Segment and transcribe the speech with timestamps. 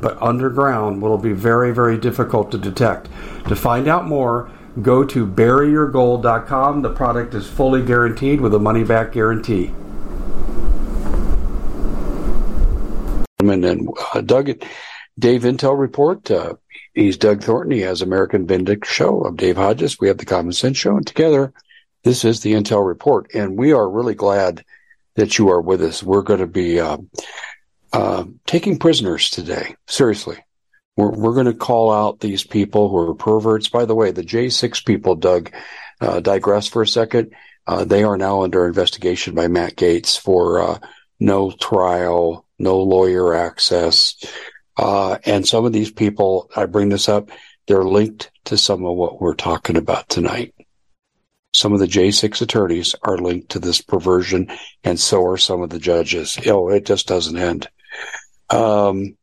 [0.00, 3.08] but underground will be very, very difficult to detect.
[3.48, 4.50] To find out more,
[4.82, 6.82] go to buryyourgold.com.
[6.82, 9.72] The product is fully guaranteed with a money back guarantee.
[13.38, 14.50] And then uh, Doug,
[15.18, 16.30] Dave Intel Report.
[16.30, 16.54] Uh,
[16.94, 17.72] he's Doug Thornton.
[17.72, 19.98] He has American Vindic Show of Dave Hodges.
[20.00, 21.52] We have the Common Sense Show, and together,
[22.02, 23.30] this is the Intel Report.
[23.34, 24.64] And we are really glad
[25.14, 26.02] that you are with us.
[26.02, 26.98] We're going to be uh,
[27.96, 29.74] uh, taking prisoners today.
[29.86, 30.36] Seriously.
[30.98, 33.70] We're, we're going to call out these people who are perverts.
[33.70, 35.50] By the way, the J6 people, Doug,
[36.00, 37.34] uh, digress for a second.
[37.66, 40.78] Uh, they are now under investigation by Matt Gaetz for uh,
[41.20, 44.14] no trial, no lawyer access.
[44.76, 47.30] Uh, and some of these people, I bring this up,
[47.66, 50.54] they're linked to some of what we're talking about tonight.
[51.54, 54.50] Some of the J6 attorneys are linked to this perversion,
[54.84, 56.38] and so are some of the judges.
[56.46, 57.68] Oh, it just doesn't end.
[58.50, 59.16] Um,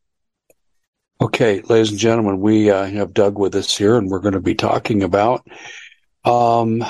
[1.22, 4.42] okay, ladies and gentlemen, we uh, have Doug with us here, and we're going to
[4.42, 5.48] be talking about
[6.26, 6.84] um,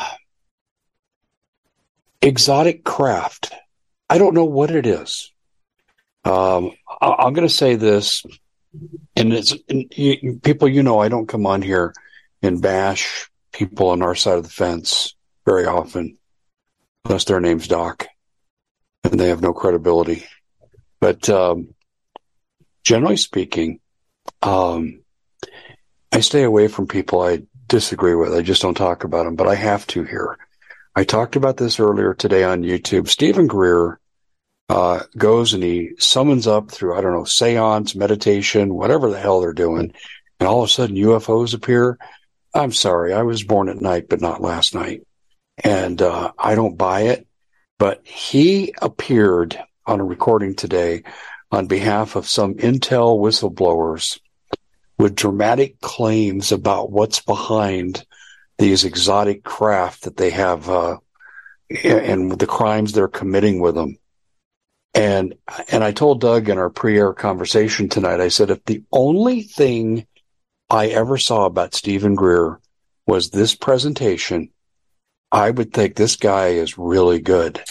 [2.21, 3.53] exotic craft.
[4.09, 5.31] I don't know what it is.
[6.25, 8.23] Um, I- am going to say this,
[9.15, 10.67] and it's and you, people.
[10.67, 11.93] You know, I don't come on here
[12.41, 15.15] and bash people on our side of the fence
[15.45, 16.17] very often,
[17.05, 18.07] unless their name's Doc,
[19.03, 20.25] and they have no credibility.
[20.99, 21.73] But um,
[22.83, 23.79] generally speaking,
[24.41, 25.01] um,
[26.11, 28.33] I stay away from people I disagree with.
[28.33, 30.37] I just don't talk about them, but I have to here.
[30.95, 33.07] I talked about this earlier today on YouTube.
[33.07, 33.99] Steven Greer
[34.69, 39.41] uh, goes and he summons up through, I don't know, seance, meditation, whatever the hell
[39.41, 39.93] they're doing,
[40.39, 41.97] and all of a sudden UFOs appear.
[42.53, 45.01] I'm sorry, I was born at night, but not last night.
[45.63, 47.27] And uh, I don't buy it.
[47.79, 51.03] But he appeared on a recording today
[51.53, 54.19] on behalf of some Intel whistleblowers
[54.97, 58.03] with dramatic claims about what's behind
[58.57, 60.97] these exotic craft that they have uh,
[61.83, 63.97] and the crimes they're committing with them.
[64.95, 65.35] And
[65.71, 70.07] and I told Doug in our pre-air conversation tonight, I said if the only thing
[70.71, 72.59] I ever saw about Steven Greer
[73.05, 74.49] was this presentation,
[75.31, 77.61] I would think this guy is really good.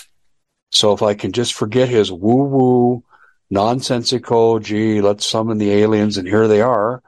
[0.71, 3.03] So if I can just forget his woo-woo
[3.53, 7.03] nonsensical, gee, let's summon the aliens and here they are.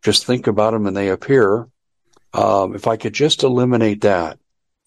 [0.00, 1.68] Just think about them and they appear.
[2.32, 4.38] Um, if I could just eliminate that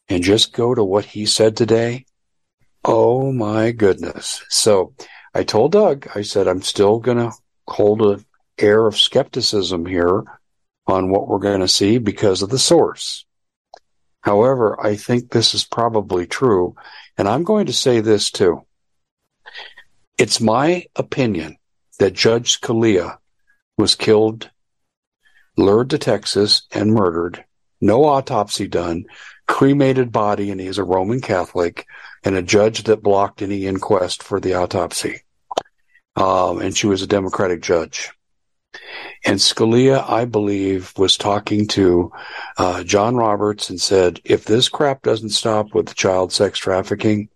[0.07, 2.05] and just go to what he said today,
[2.85, 4.41] oh my goodness.
[4.50, 4.94] So
[5.34, 7.34] I told Doug, I said, I'm still going to
[7.67, 8.25] hold an
[8.57, 10.23] air of skepticism here
[10.88, 13.25] on what we're going to see because of the source.
[14.22, 16.75] However, I think this is probably true.
[17.17, 18.66] And I'm going to say this too.
[20.18, 21.58] It's my opinion
[22.00, 23.18] that Judge Scalia
[23.78, 24.50] was killed,
[25.58, 27.44] lured to Texas, and murdered.
[27.81, 29.06] No autopsy done,
[29.48, 31.86] cremated body, and he's a Roman Catholic,
[32.24, 35.22] and a judge that blocked any inquest for the autopsy.
[36.16, 38.12] Um, and she was a Democratic judge.
[39.26, 42.12] And Scalia, I believe, was talking to
[42.58, 47.28] uh, John Roberts and said, if this crap doesn't stop with child sex trafficking,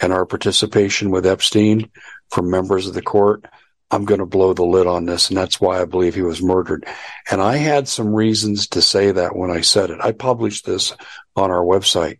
[0.00, 1.90] and our participation with Epstein
[2.30, 3.44] from members of the court,
[3.90, 5.28] I'm going to blow the lid on this.
[5.28, 6.86] And that's why I believe he was murdered.
[7.30, 10.00] And I had some reasons to say that when I said it.
[10.00, 10.94] I published this
[11.36, 12.18] on our website.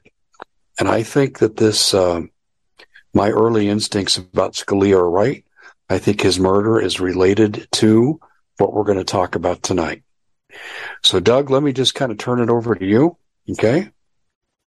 [0.79, 2.23] And I think that this, uh,
[3.15, 5.45] my early instincts about Scalia are right.
[5.89, 8.21] I think his murder is related to
[8.59, 10.03] what we're going to talk about tonight.
[11.03, 13.17] So, Doug, let me just kind of turn it over to you.
[13.51, 13.91] Okay.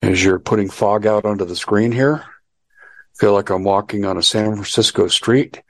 [0.02, 2.26] As you're putting fog out onto the screen here
[3.22, 5.62] feel like I'm walking on a San Francisco street.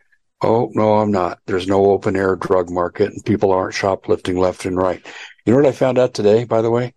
[0.42, 1.40] Oh, no, I'm not.
[1.48, 5.06] There's no open air drug market and people aren't shoplifting left and right.
[5.46, 6.94] You know what I found out today, by the way?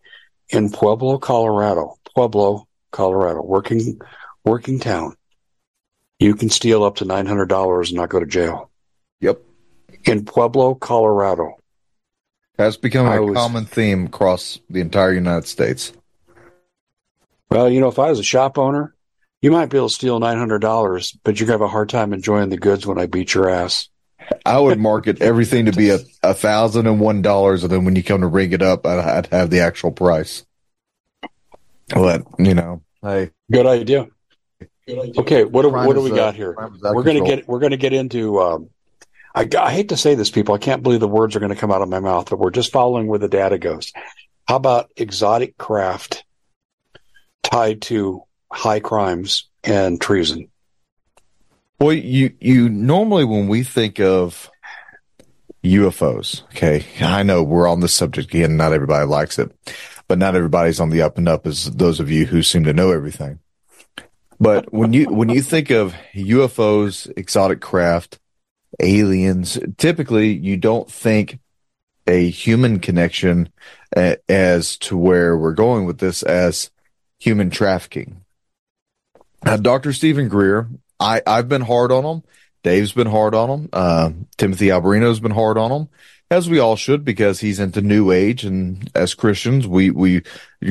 [0.50, 4.00] In Pueblo, Colorado, Pueblo, Colorado, working,
[4.44, 5.16] working town.
[6.20, 8.70] you can steal up to $900 and not go to jail.
[9.22, 9.40] Yep.
[10.04, 11.56] In Pueblo, Colorado.
[12.56, 15.92] That's become a was- common theme across the entire United States.
[17.50, 18.93] Well, you know, if I was a shop owner,
[19.44, 22.14] you might be able to steal $900, but you're going to have a hard time
[22.14, 23.90] enjoying the goods when I beat your ass.
[24.46, 27.94] I would market everything to be a, a thousand and one dollars, and then when
[27.94, 30.46] you come to ring it up, I'd, I'd have the actual price.
[31.88, 34.08] But you know, hey, Good idea.
[34.88, 36.54] Okay, what do, crime what do we uh, got here?
[36.54, 37.36] crime is out of We're going to control.
[37.36, 38.40] get we're going to get into.
[38.40, 38.70] Um,
[39.34, 40.54] I, I hate to say this, people.
[40.54, 42.50] I can't believe the words are going to come out of my mouth, but we're
[42.50, 43.92] just following where the data goes.
[44.48, 46.24] How about exotic craft
[47.42, 48.23] tied to
[48.54, 50.48] high crimes and treason?
[51.80, 54.50] Well, you you normally when we think of
[55.64, 58.56] UFOs, okay, I know we're on this subject again.
[58.56, 59.50] Not everybody likes it,
[60.08, 62.72] but not everybody's on the up and up as those of you who seem to
[62.72, 63.40] know everything.
[64.38, 68.18] But when you when you think of UFOs, exotic craft,
[68.80, 71.38] aliens, typically you don't think
[72.06, 73.50] a human connection
[73.96, 76.70] uh, as to where we're going with this as
[77.18, 78.23] human trafficking.
[79.44, 79.92] Now, Dr.
[79.92, 80.68] Steven Greer,
[80.98, 82.22] I, I've been hard on him.
[82.62, 83.68] Dave's been hard on him.
[83.72, 85.88] Uh, Timothy Alberino's been hard on him,
[86.30, 90.22] as we all should, because he's into New Age, and as Christians, we we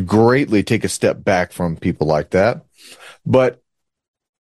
[0.05, 2.65] greatly take a step back from people like that.
[3.25, 3.61] But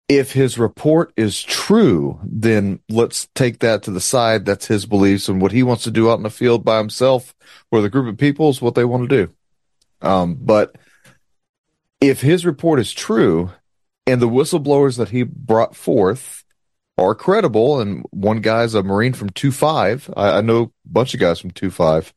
[0.07, 4.45] if his report is true, then let's take that to the side.
[4.45, 7.33] That's his beliefs and what he wants to do out in the field by himself
[7.71, 9.33] or the group of people is what they want to do.
[10.01, 10.75] Um, but
[12.01, 13.51] if his report is true
[14.11, 16.43] and the whistleblowers that he brought forth
[16.97, 21.13] are credible, and one guy's a Marine from 2 5, I, I know a bunch
[21.13, 22.13] of guys from 2 5.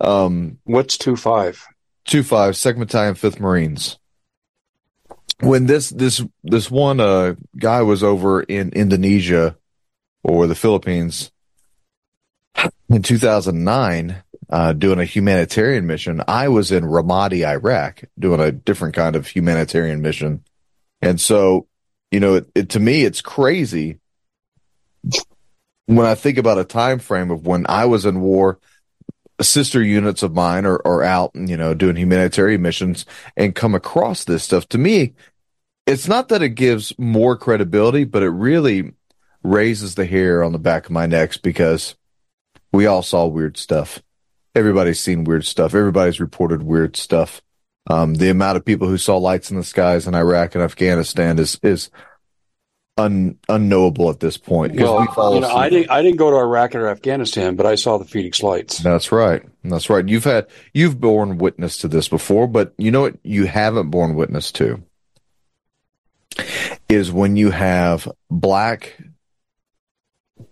[0.00, 1.66] Um, What's two five?
[2.04, 3.98] two five, second battalion, fifth Marines.
[5.40, 9.56] When this this this one uh guy was over in Indonesia
[10.22, 11.30] or the Philippines
[12.88, 18.94] in 2009 uh doing a humanitarian mission, I was in Ramadi, Iraq, doing a different
[18.94, 20.44] kind of humanitarian mission.
[21.02, 21.66] And so,
[22.10, 23.98] you know, it, it to me it's crazy
[25.86, 28.58] when I think about a time frame of when I was in war
[29.40, 33.04] sister units of mine are, are out, you know, doing humanitarian missions
[33.36, 34.68] and come across this stuff.
[34.70, 35.14] To me,
[35.86, 38.92] it's not that it gives more credibility, but it really
[39.42, 41.94] raises the hair on the back of my neck because
[42.72, 44.02] we all saw weird stuff.
[44.54, 45.74] Everybody's seen weird stuff.
[45.74, 47.42] Everybody's reported weird stuff.
[47.88, 51.38] Um, the amount of people who saw lights in the skies in Iraq and Afghanistan
[51.38, 51.90] is is
[52.96, 54.74] un, unknowable at this point.
[54.74, 57.74] Well, we you know, I didn't I didn't go to Iraq or Afghanistan, but I
[57.76, 58.78] saw the Phoenix Lights.
[58.78, 59.42] That's right.
[59.64, 60.06] That's right.
[60.06, 64.14] You've had you've borne witness to this before, but you know what you haven't borne
[64.14, 64.82] witness to
[66.88, 68.98] is when you have black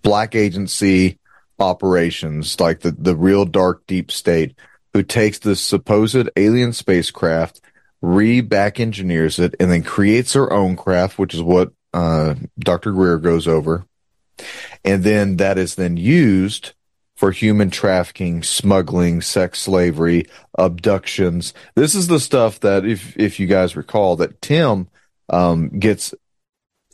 [0.02, 1.18] black agency
[1.58, 4.54] operations like the the real dark deep state
[4.94, 7.60] who takes this supposed alien spacecraft,
[8.00, 12.92] re-back engineers it, and then creates her own craft, which is what uh, Dr.
[12.92, 13.84] Greer goes over.
[14.84, 16.72] And then that is then used
[17.16, 20.26] for human trafficking, smuggling, sex slavery,
[20.58, 21.54] abductions.
[21.74, 24.88] This is the stuff that, if if you guys recall, that Tim
[25.28, 26.14] um, gets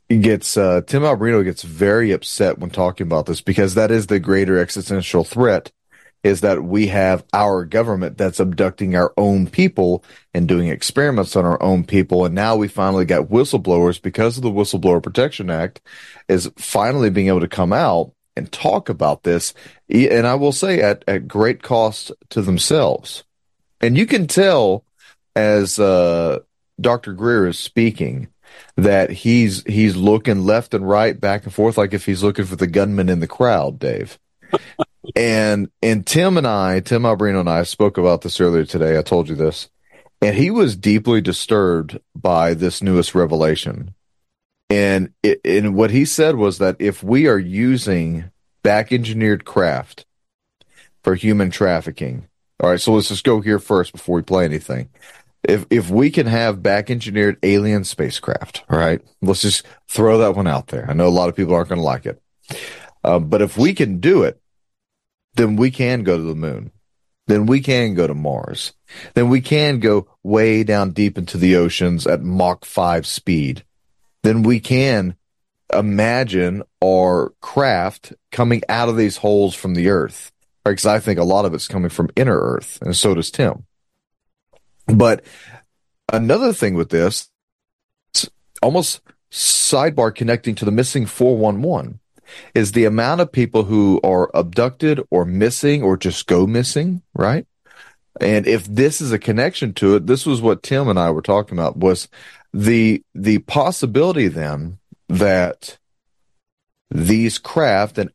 [0.08, 4.20] gets uh, Tim Alberino gets very upset when talking about this because that is the
[4.20, 5.72] greater existential threat
[6.22, 11.44] is that we have our government that's abducting our own people and doing experiments on
[11.44, 12.24] our own people.
[12.24, 15.80] And now we finally got whistleblowers because of the whistleblower protection act
[16.28, 19.54] is finally being able to come out and talk about this.
[19.88, 23.24] And i will say at, at great cost to themselves.
[23.80, 24.84] And you can tell
[25.36, 26.40] as uh,
[26.80, 28.28] dr greer is speaking
[28.76, 32.56] that he's he's looking left and right back and forth like if he's looking for
[32.56, 34.18] the gunman in the crowd dave
[35.16, 38.98] and and Tim and I, Tim Alberino and I spoke about this earlier today.
[38.98, 39.68] I told you this.
[40.22, 43.94] And he was deeply disturbed by this newest revelation.
[44.68, 48.30] And it, and what he said was that if we are using
[48.62, 50.04] back engineered craft
[51.02, 52.28] for human trafficking,
[52.62, 54.90] all right, so let's just go here first before we play anything.
[55.42, 60.36] If if we can have back engineered alien spacecraft, all right, let's just throw that
[60.36, 60.86] one out there.
[60.88, 62.22] I know a lot of people aren't going to like it,
[63.02, 64.39] um, but if we can do it,
[65.34, 66.72] then we can go to the moon.
[67.26, 68.72] Then we can go to Mars.
[69.14, 73.64] Then we can go way down deep into the oceans at Mach 5 speed.
[74.22, 75.14] Then we can
[75.72, 80.32] imagine our craft coming out of these holes from the earth.
[80.64, 83.64] Because I think a lot of it's coming from inner earth, and so does Tim.
[84.86, 85.24] But
[86.12, 87.30] another thing with this,
[88.60, 91.99] almost sidebar connecting to the missing 411
[92.54, 97.46] is the amount of people who are abducted or missing or just go missing, right?
[98.20, 101.22] And if this is a connection to it, this was what Tim and I were
[101.22, 102.08] talking about was
[102.52, 105.78] the the possibility then that
[106.90, 108.10] these craft and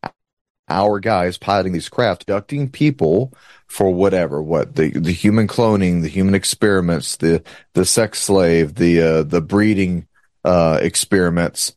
[0.68, 3.32] our guys piloting these craft abducting people
[3.66, 7.42] for whatever what the the human cloning the human experiments the
[7.74, 10.06] the sex slave the uh, the breeding
[10.44, 11.76] uh, experiments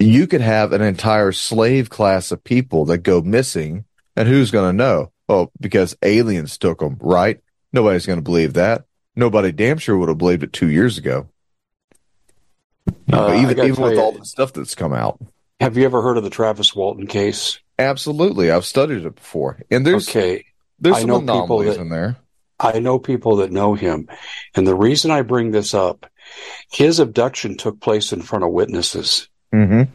[0.00, 3.84] you could have an entire slave class of people that go missing
[4.16, 5.12] and who's going to know?
[5.28, 7.40] Oh because aliens took them right?
[7.72, 8.84] Nobody's going to believe that.
[9.14, 11.28] Nobody damn sure would have believed it two years ago.
[13.12, 15.20] Uh, even even with you, all the stuff that's come out.
[15.60, 17.60] have you ever heard of the travis walton case?
[17.78, 20.44] Absolutely, I've studied it before, and there's okay.
[20.78, 22.16] There's I some anomalies that, in there.
[22.58, 24.08] I know people that know him,
[24.54, 26.06] and the reason I bring this up,
[26.70, 29.28] his abduction took place in front of witnesses.
[29.54, 29.90] Mm-hmm.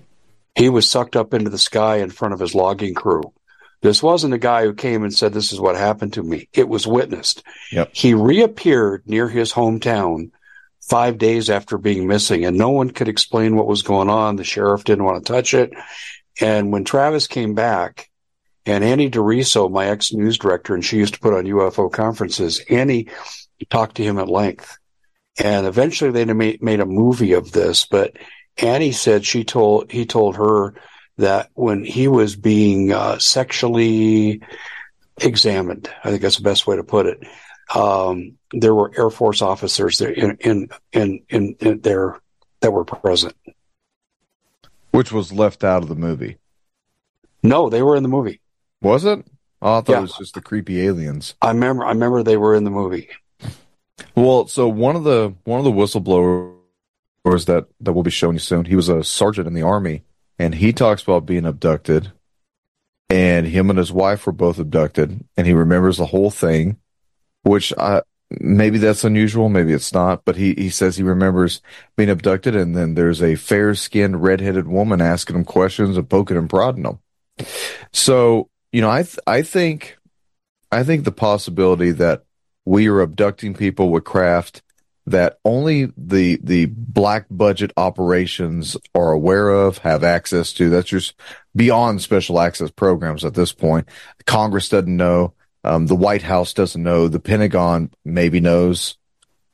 [0.55, 3.33] He was sucked up into the sky in front of his logging crew.
[3.81, 6.67] This wasn't a guy who came and said, "This is what happened to me." It
[6.67, 7.43] was witnessed.
[7.71, 7.91] Yep.
[7.93, 10.31] He reappeared near his hometown
[10.81, 14.37] five days after being missing, and no one could explain what was going on.
[14.37, 15.73] The sheriff didn't want to touch it.
[16.41, 18.09] And when Travis came back,
[18.65, 22.61] and Annie DeRiso, my ex news director, and she used to put on UFO conferences,
[22.69, 23.07] Annie
[23.69, 24.77] talked to him at length.
[25.37, 28.15] And eventually they made, made a movie of this, but
[28.57, 30.73] Annie said she told, he told her
[31.17, 34.41] that when he was being uh, sexually
[35.17, 37.23] examined, I think that's the best way to put it,
[37.73, 42.19] um, there were Air Force officers there in, in, in, in, in there
[42.61, 43.35] that were present.
[44.91, 46.37] Which was left out of the movie.
[47.43, 48.39] No, they were in the movie.
[48.81, 49.25] Was it?
[49.61, 49.97] Oh, I thought yeah.
[49.99, 51.35] it was just the creepy aliens.
[51.41, 51.85] I remember.
[51.85, 53.09] I remember they were in the movie.
[54.15, 56.54] Well, so one of the one of the whistleblowers
[57.25, 58.65] that that we'll be showing you soon.
[58.65, 60.03] He was a sergeant in the army,
[60.37, 62.11] and he talks about being abducted,
[63.09, 66.77] and him and his wife were both abducted, and he remembers the whole thing,
[67.43, 71.61] which I maybe that's unusual, maybe it's not, but he, he says he remembers
[71.95, 76.37] being abducted and then there's a fair skinned redheaded woman asking him questions and poking
[76.37, 76.99] and prodding him.
[77.93, 79.97] So, you know, I, th- I think,
[80.71, 82.23] I think the possibility that
[82.65, 84.63] we are abducting people with craft
[85.07, 91.13] that only the, the black budget operations are aware of, have access to, that's just
[91.55, 93.87] beyond special access programs at this point.
[94.25, 95.33] Congress doesn't know
[95.65, 97.07] um, the White House doesn't know.
[97.07, 98.97] The Pentagon maybe knows,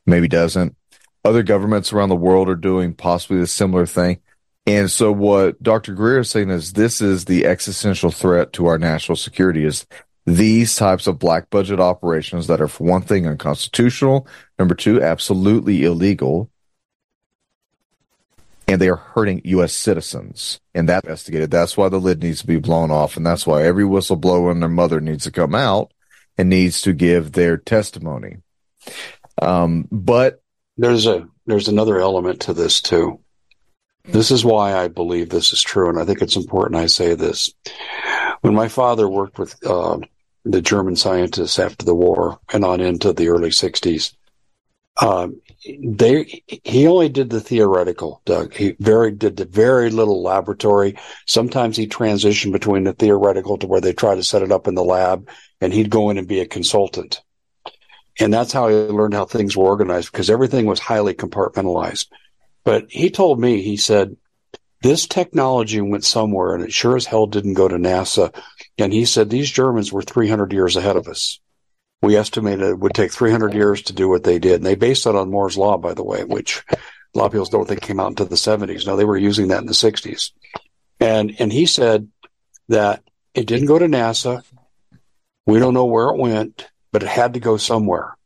[0.06, 0.76] maybe doesn't.
[1.24, 4.20] Other governments around the world are doing possibly a similar thing.
[4.68, 5.94] And so what Dr.
[5.94, 9.86] Greer is saying is this is the existential threat to our national security is
[10.26, 14.28] these types of black budget operations that are for one thing unconstitutional,
[14.60, 16.50] number two, absolutely illegal,
[18.68, 19.74] and they are hurting U.S.
[19.74, 20.60] citizens.
[20.74, 21.52] And that investigated.
[21.52, 24.62] That's why the lid needs to be blown off, and that's why every whistleblower and
[24.62, 25.92] their mother needs to come out
[26.38, 28.38] and needs to give their testimony.
[29.42, 30.42] Um, but
[30.78, 33.20] there's a there's another element to this too.
[34.04, 37.14] This is why I believe this is true, and I think it's important I say
[37.14, 37.54] this.
[38.42, 40.00] When my father worked with uh,
[40.44, 44.14] the German scientists after the war and on into the early '60s,
[45.00, 45.42] um,
[45.84, 48.22] they he only did the theoretical.
[48.26, 50.98] Doug, he very did the very little laboratory.
[51.26, 54.76] Sometimes he transitioned between the theoretical to where they try to set it up in
[54.76, 55.30] the lab,
[55.60, 57.22] and he'd go in and be a consultant.
[58.20, 62.08] And that's how he learned how things were organized because everything was highly compartmentalized.
[62.64, 64.18] But he told me, he said,
[64.82, 68.34] this technology went somewhere and it sure as hell didn't go to NASA.
[68.78, 71.40] And he said, these Germans were 300 years ahead of us.
[72.02, 74.56] We estimated it would take 300 years to do what they did.
[74.56, 76.78] And they based it on Moore's Law, by the way, which a
[77.14, 78.88] lot of people don't think came out into the 70s.
[78.88, 80.32] No, they were using that in the 60s.
[81.00, 82.10] And, and he said
[82.70, 83.04] that
[83.36, 84.44] it didn't go to NASA.
[85.46, 88.18] We don't know where it went, but it had to go somewhere.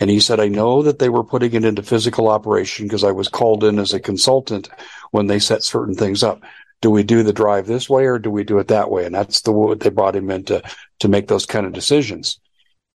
[0.00, 3.12] And he said, I know that they were putting it into physical operation because I
[3.12, 4.68] was called in as a consultant
[5.10, 6.42] when they set certain things up.
[6.80, 9.04] Do we do the drive this way or do we do it that way?
[9.04, 10.62] And that's the what they brought him in to,
[11.00, 12.40] to make those kind of decisions.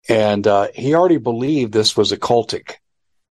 [0.10, 2.76] And uh, he already believed this was occultic.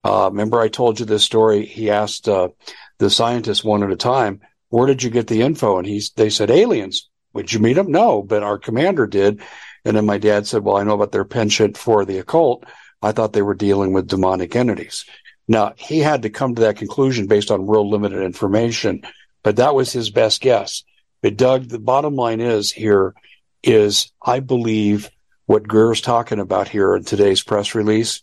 [0.03, 1.65] Uh, remember, I told you this story.
[1.65, 2.49] He asked uh,
[2.97, 6.29] the scientists one at a time, "Where did you get the info?" And he's they
[6.29, 7.09] said aliens.
[7.33, 7.91] Would you meet them?
[7.91, 9.41] No, but our commander did.
[9.85, 12.65] And then my dad said, well, I know about their penchant for the occult.
[13.01, 15.05] I thought they were dealing with demonic entities.
[15.47, 19.01] Now, he had to come to that conclusion based on real limited information,
[19.43, 20.83] but that was his best guess.
[21.21, 23.13] But Doug, the bottom line is here
[23.63, 25.09] is I believe
[25.45, 28.21] what Greer's talking about here in today's press release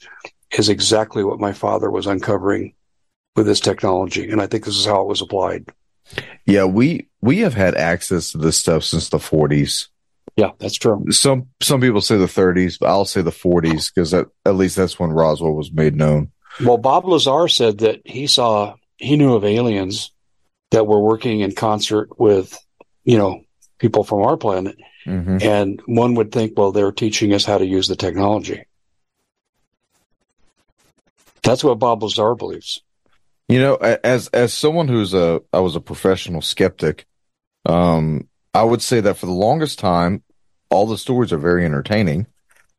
[0.57, 2.75] is exactly what my father was uncovering
[3.37, 4.31] with this technology.
[4.31, 5.67] And I think this is how it was applied.
[6.47, 9.89] Yeah, we we have had access to this stuff since the 40s.
[10.39, 11.05] Yeah, that's true.
[11.11, 14.97] Some some people say the 30s, but I'll say the 40s because at least that's
[14.97, 16.31] when Roswell was made known.
[16.65, 20.13] Well, Bob Lazar said that he saw he knew of aliens
[20.71, 22.57] that were working in concert with,
[23.03, 23.43] you know,
[23.79, 24.77] people from our planet.
[25.05, 25.39] Mm-hmm.
[25.43, 28.63] And one would think, well, they're teaching us how to use the technology.
[31.43, 32.81] That's what Bob Lazar believes.
[33.49, 37.07] You know, as as someone who's a I was a professional skeptic,
[37.67, 40.23] um, I would say that for the longest time,
[40.71, 42.27] all the stories are very entertaining.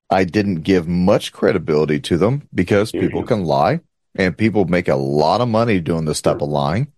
[0.10, 3.82] I didn't give much credibility to them because people can lie
[4.16, 6.92] and people make a lot of money doing this type of lying.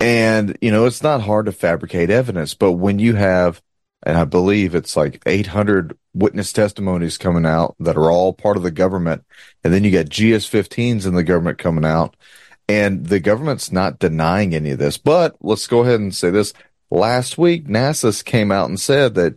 [0.00, 3.62] And, you know, it's not hard to fabricate evidence, but when you have,
[4.02, 8.62] and I believe it's like 800 witness testimonies coming out that are all part of
[8.62, 9.24] the government,
[9.62, 12.16] and then you got GS 15s in the government coming out,
[12.68, 14.96] and the government's not denying any of this.
[14.96, 16.52] But let's go ahead and say this.
[16.90, 19.36] Last week, NASA came out and said that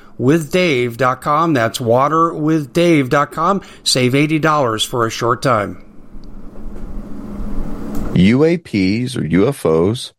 [0.19, 1.53] waterwithdave.com.
[1.53, 3.61] That's waterwithdave.com.
[3.83, 5.85] Save $80 for a short time.
[8.13, 10.11] UAPs or UFOs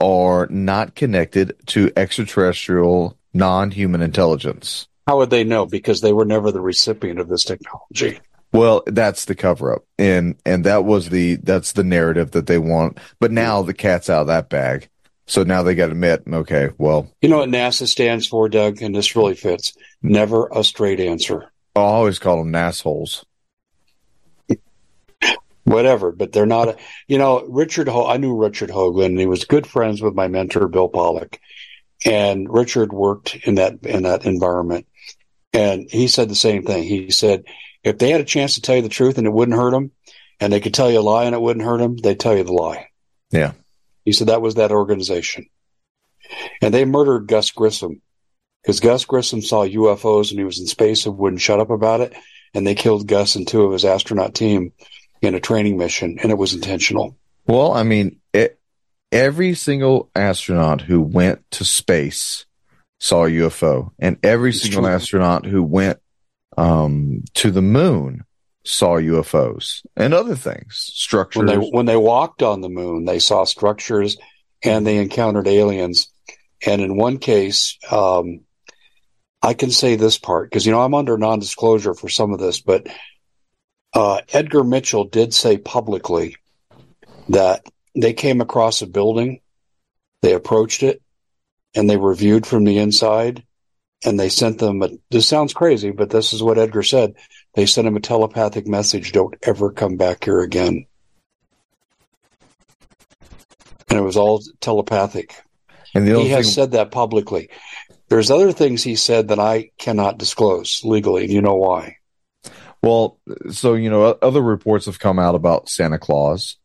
[0.00, 4.86] are not connected to extraterrestrial non human intelligence.
[5.06, 5.66] How would they know?
[5.66, 8.20] Because they were never the recipient of this technology.
[8.52, 9.84] Well, that's the cover up.
[9.98, 12.98] And and that was the that's the narrative that they want.
[13.20, 14.88] But now the cat's out of that bag.
[15.26, 17.10] So now they got to admit, okay, well.
[17.20, 18.80] You know what NASA stands for, Doug?
[18.80, 19.76] And this really fits.
[20.02, 21.50] Never a straight answer.
[21.74, 23.24] I always call them nassholes.
[25.64, 26.68] Whatever, but they're not.
[26.68, 26.76] A,
[27.08, 27.88] you know, Richard.
[27.88, 29.06] Ho- I knew Richard Hoagland.
[29.06, 31.40] And he was good friends with my mentor, Bill Pollock,
[32.04, 34.86] and Richard worked in that in that environment.
[35.52, 36.84] And he said the same thing.
[36.84, 37.46] He said,
[37.82, 39.90] if they had a chance to tell you the truth and it wouldn't hurt them,
[40.38, 42.44] and they could tell you a lie and it wouldn't hurt them, they'd tell you
[42.44, 42.88] the lie.
[43.32, 43.52] Yeah.
[44.06, 45.48] He said that was that organization.
[46.62, 48.00] And they murdered Gus Grissom
[48.62, 52.00] because Gus Grissom saw UFOs and he was in space and wouldn't shut up about
[52.00, 52.14] it.
[52.54, 54.72] And they killed Gus and two of his astronaut team
[55.20, 57.16] in a training mission, and it was intentional.
[57.46, 58.58] Well, I mean, it,
[59.10, 62.46] every single astronaut who went to space
[63.00, 64.90] saw a UFO, and every it's single true.
[64.90, 65.98] astronaut who went
[66.56, 68.24] um, to the moon
[68.66, 71.44] saw UFOs and other things, structures.
[71.44, 74.16] When they, when they walked on the moon, they saw structures
[74.62, 76.08] and they encountered aliens.
[76.66, 78.40] And in one case, um,
[79.42, 82.60] I can say this part because you know I'm under non-disclosure for some of this,
[82.60, 82.88] but
[83.94, 86.36] uh, Edgar Mitchell did say publicly
[87.28, 89.40] that they came across a building,
[90.22, 91.02] they approached it,
[91.74, 93.44] and they reviewed from the inside,
[94.04, 94.82] and they sent them.
[94.82, 97.14] A, this sounds crazy, but this is what Edgar said.
[97.56, 100.86] They sent him a telepathic message: "Don't ever come back here again."
[103.88, 105.34] And it was all telepathic.
[105.94, 107.48] And the he has thing, said that publicly.
[108.08, 111.30] There's other things he said that I cannot disclose legally.
[111.32, 111.96] You know why?
[112.86, 113.18] well,
[113.50, 116.56] so you know, other reports have come out about Santa Claus.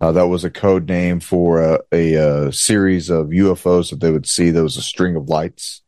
[0.00, 4.10] Uh, that was a code name for a, a, a, series of UFOs that they
[4.12, 4.50] would see.
[4.50, 5.82] There was a string of lights.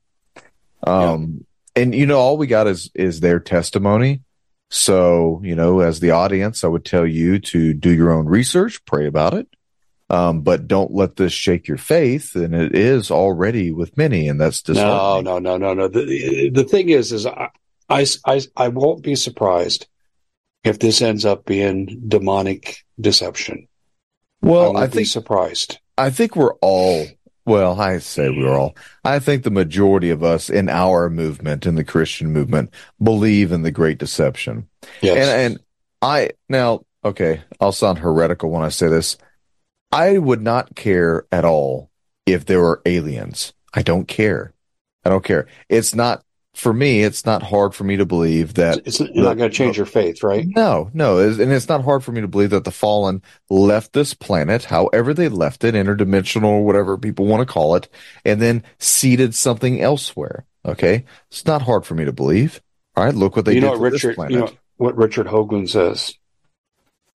[0.85, 1.45] Um,
[1.77, 1.83] yeah.
[1.83, 4.23] and you know, all we got is is their testimony.
[4.71, 8.85] So, you know, as the audience, I would tell you to do your own research,
[8.85, 9.49] pray about it.
[10.09, 12.35] Um, but don't let this shake your faith.
[12.35, 15.89] And it is already with many, and that's just no, no, no, no, no.
[15.89, 17.51] The, the thing is, is I,
[17.89, 19.87] I, I, I won't be surprised
[20.65, 23.67] if this ends up being demonic deception.
[24.43, 25.79] Well, I, I think surprised.
[25.99, 27.07] I think we're all
[27.51, 28.77] well, I say we're all.
[29.05, 32.71] I think the majority of us in our movement, in the Christian movement,
[33.03, 34.69] believe in the Great Deception.
[35.03, 35.29] Yes.
[35.29, 35.65] And, and
[36.01, 39.19] I now, okay, I'll sound heretical when I say this.
[39.91, 41.91] I would not care at all
[42.25, 43.53] if there were aliens.
[43.75, 44.55] I don't care.
[45.05, 45.49] I don't care.
[45.69, 46.23] It's not
[46.61, 49.57] for me, it's not hard for me to believe that it's, it's not going to
[49.57, 50.47] change your faith, right?
[50.47, 54.13] No, no, and it's not hard for me to believe that the fallen left this
[54.13, 57.89] planet, however they left it, interdimensional, or whatever people want to call it,
[58.27, 60.45] and then seeded something elsewhere.
[60.67, 62.61] Okay, it's not hard for me to believe.
[62.95, 64.33] All right, look what they you did know, to Richard, this planet.
[64.33, 66.15] You know what Richard Hoagland says,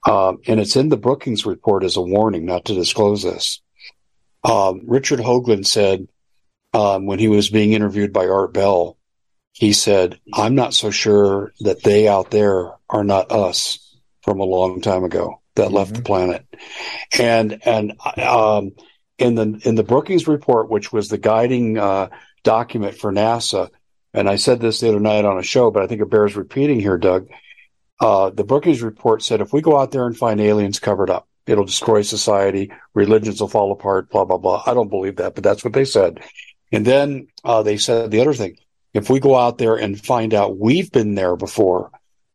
[0.08, 3.62] um, and it's in the Brookings report as a warning not to disclose this.
[4.44, 6.08] Um, Richard Hoagland said
[6.74, 8.98] um, when he was being interviewed by Art Bell
[9.56, 14.44] he said, I'm not so sure that they out there are not us from a
[14.44, 15.76] long time ago that mm-hmm.
[15.76, 16.46] left the planet.
[17.18, 18.74] And, and, um,
[19.18, 22.10] in the, in the Brookings report, which was the guiding, uh,
[22.44, 23.70] document for NASA,
[24.14, 26.36] and I said this the other night on a show, but I think it bears
[26.36, 27.30] repeating here, Doug.
[27.98, 31.30] Uh, the Brookings report said if we go out there and find aliens covered up,
[31.48, 34.64] it'll destroy society, religions will fall apart, blah, blah, blah.
[34.66, 36.20] I don't believe that, but that's what they said.
[36.74, 38.58] And then, uh, they said the other thing,
[38.96, 41.92] if we go out there and find out we've been there before,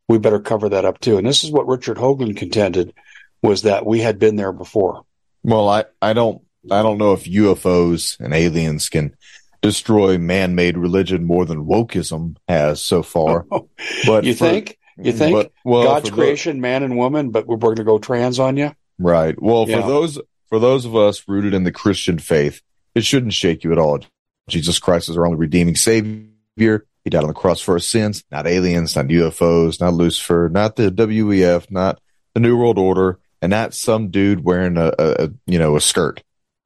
[0.07, 1.17] we better cover that up too.
[1.17, 2.93] And this is what Richard Hoagland contended
[3.41, 5.03] was that we had been there before.
[5.43, 9.15] Well, I, I don't I don't know if UFOs and aliens can
[9.61, 13.45] destroy man-made religion more than wokeism has so far.
[14.05, 14.77] But you for, think?
[14.97, 17.97] You think but, well, God's creation, the, man and woman, but we're going to go
[17.97, 18.71] trans on you?
[18.99, 19.39] Right.
[19.41, 19.81] Well, yeah.
[19.81, 20.19] for those
[20.49, 22.61] for those of us rooted in the Christian faith,
[22.93, 24.01] it shouldn't shake you at all.
[24.47, 26.30] Jesus Christ is our only redeeming Savior.
[26.57, 26.85] Savior.
[27.03, 30.75] He died on the cross for our sins, not aliens, not UFOs, not Lucifer, not
[30.75, 31.99] the WEF, not
[32.35, 36.21] the New World Order, and not some dude wearing a, a, you know a skirt.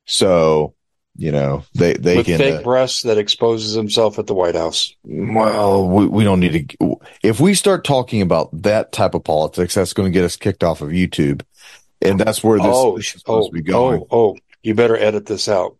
[0.05, 0.73] So
[1.15, 4.55] you know they they with can fake uh, breasts that exposes himself at the White
[4.55, 4.93] House.
[5.05, 6.97] Well, we, we don't need to.
[7.23, 10.65] If we start talking about that type of politics, that's going to get us kicked
[10.65, 11.43] off of YouTube,
[12.01, 14.01] and that's where this, oh, is supposed oh, to be going.
[14.11, 15.77] Oh, oh, you better edit this out.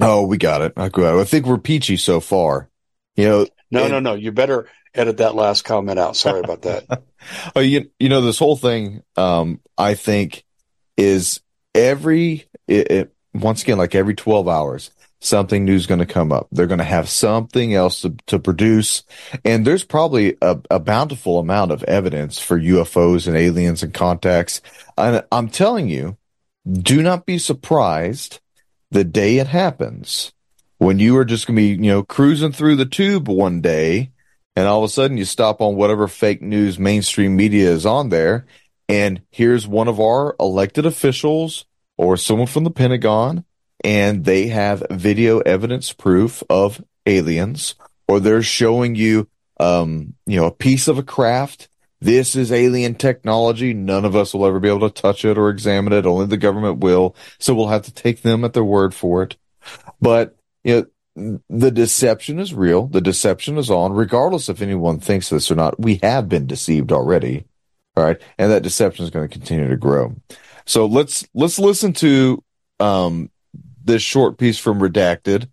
[0.00, 0.74] Oh, we got it.
[0.76, 0.88] I
[1.24, 2.70] think we're peachy so far.
[3.16, 4.14] You know, no, and, no, no.
[4.14, 6.16] You better edit that last comment out.
[6.16, 7.02] Sorry about that.
[7.56, 9.02] oh, you you know this whole thing.
[9.16, 10.44] Um, I think
[10.96, 11.40] is
[11.74, 16.32] every it, it, once again like every twelve hours something new is going to come
[16.32, 16.48] up.
[16.50, 19.02] They're going to have something else to, to produce.
[19.44, 24.62] And there's probably a, a, bountiful amount of evidence for UFOs and aliens and contacts.
[24.96, 26.16] And I'm telling you,
[26.70, 28.40] do not be surprised
[28.90, 30.32] the day it happens
[30.80, 34.10] when you are just going to be, you know, cruising through the tube one day
[34.56, 38.08] and all of a sudden you stop on whatever fake news mainstream media is on
[38.08, 38.46] there
[38.88, 41.66] and here's one of our elected officials
[41.98, 43.44] or someone from the Pentagon
[43.84, 47.74] and they have video evidence proof of aliens
[48.08, 49.28] or they're showing you
[49.60, 51.68] um, you know, a piece of a craft.
[52.00, 53.74] This is alien technology.
[53.74, 56.06] None of us will ever be able to touch it or examine it.
[56.06, 57.14] Only the government will.
[57.38, 59.36] So we'll have to take them at their word for it.
[60.00, 62.86] But you know, the deception is real.
[62.86, 65.80] The deception is on, regardless if anyone thinks this or not.
[65.80, 67.44] We have been deceived already.
[67.96, 68.20] All right.
[68.38, 70.14] And that deception is going to continue to grow.
[70.64, 72.42] So let's, let's listen to,
[72.78, 73.30] um,
[73.82, 75.48] this short piece from Redacted.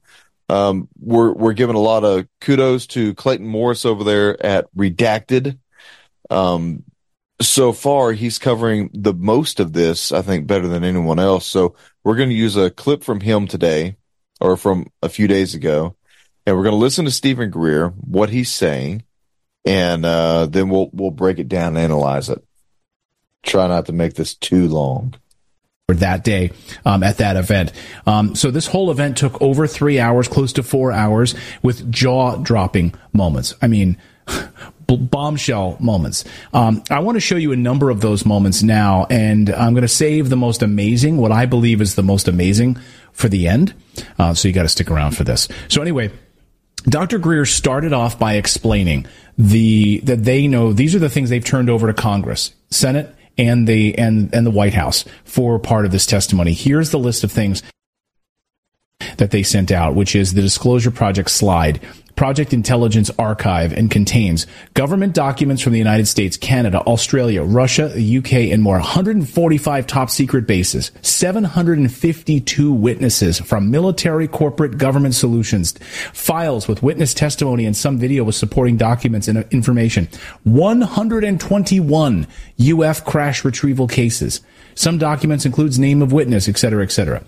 [0.49, 5.57] Um, we're, we're giving a lot of kudos to Clayton Morris over there at Redacted.
[6.29, 6.83] Um,
[7.41, 11.45] so far he's covering the most of this, I think, better than anyone else.
[11.45, 13.97] So we're going to use a clip from him today
[14.39, 15.95] or from a few days ago,
[16.45, 19.03] and we're going to listen to Steven Greer, what he's saying,
[19.65, 22.43] and uh, then we'll we'll break it down and analyze it.
[23.43, 25.15] Try not to make this too long
[25.87, 26.51] that day
[26.83, 27.71] um, at that event.
[28.05, 32.35] Um, so this whole event took over three hours, close to four hours, with jaw
[32.35, 33.53] dropping moments.
[33.61, 33.97] I mean,
[34.87, 36.25] bombshell moments.
[36.53, 39.83] Um, I want to show you a number of those moments now, and I'm going
[39.83, 42.77] to save the most amazing, what I believe is the most amazing,
[43.17, 43.73] for the end.
[44.17, 45.47] Uh, so you got to stick around for this.
[45.67, 46.11] So anyway.
[46.83, 47.17] Dr.
[47.17, 51.69] Greer started off by explaining the that they know these are the things they've turned
[51.69, 56.05] over to Congress, Senate, and the and and the White House for part of this
[56.05, 56.53] testimony.
[56.53, 57.61] Here's the list of things
[59.17, 61.81] that they sent out, which is the Disclosure Project slide
[62.17, 68.17] Project Intelligence Archive and contains government documents from the United States, Canada, Australia, Russia, the
[68.17, 68.79] UK, and more.
[68.79, 75.73] 145 top secret bases, 752 witnesses from military, corporate, government solutions,
[76.11, 80.09] files with witness testimony and some video with supporting documents and information,
[80.43, 82.27] 121
[82.59, 84.41] UF crash retrieval cases.
[84.77, 87.23] Some documents includes name of witness, et cetera, et cetera.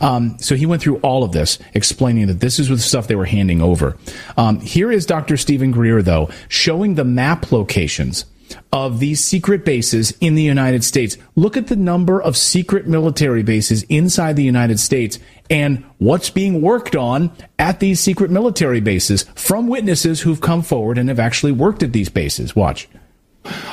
[0.00, 3.14] Um, so he went through all of this, explaining that this is the stuff they
[3.14, 3.96] were handing over.
[4.36, 5.36] Um, here is Dr.
[5.36, 8.24] Steven Greer, though, showing the map locations
[8.72, 11.16] of these secret bases in the United States.
[11.36, 16.60] Look at the number of secret military bases inside the United States and what's being
[16.60, 21.52] worked on at these secret military bases from witnesses who've come forward and have actually
[21.52, 22.56] worked at these bases.
[22.56, 22.88] Watch.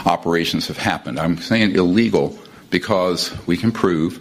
[0.05, 1.19] Operations have happened.
[1.19, 2.37] I'm saying illegal
[2.69, 4.19] because we can prove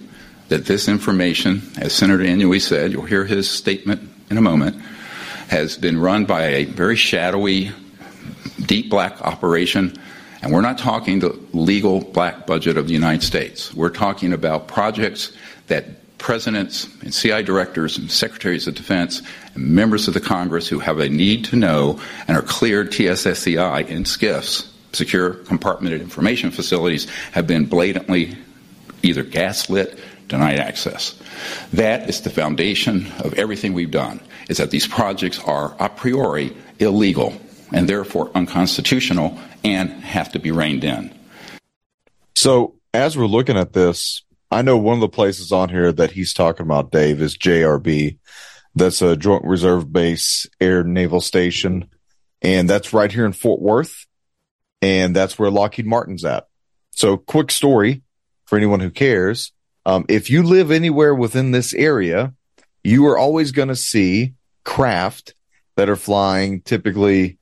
[0.49, 4.77] that this information, as Senator Inouye said, you'll hear his statement in a moment,
[5.49, 7.73] has been run by a very shadowy,
[8.65, 9.95] deep black operation.
[10.43, 13.75] And we're not talking the legal black budget of the United States.
[13.75, 15.33] We're talking about projects
[15.67, 19.23] that presidents and CI directors and secretaries of defense
[19.55, 23.87] and members of the Congress who have a need to know and are cleared TSSCI
[23.89, 28.37] in SCIFs secure compartmented information facilities have been blatantly
[29.03, 31.19] either gaslit, denied access.
[31.73, 36.55] That is the foundation of everything we've done, is that these projects are a priori
[36.79, 37.33] illegal
[37.73, 41.15] and therefore unconstitutional and have to be reined in.
[42.35, 46.11] So as we're looking at this, I know one of the places on here that
[46.11, 48.19] he's talking about, Dave, is JRB.
[48.75, 51.89] That's a Joint Reserve Base Air Naval Station.
[52.41, 54.07] And that's right here in Fort Worth
[54.83, 56.47] and that's where Lockheed Martin's at.
[56.91, 58.03] So quick story
[58.45, 59.53] for anyone who cares.
[59.87, 62.35] Um, if you live anywhere within this area,
[62.85, 65.35] you are always going to see craft
[65.77, 67.39] that are flying typically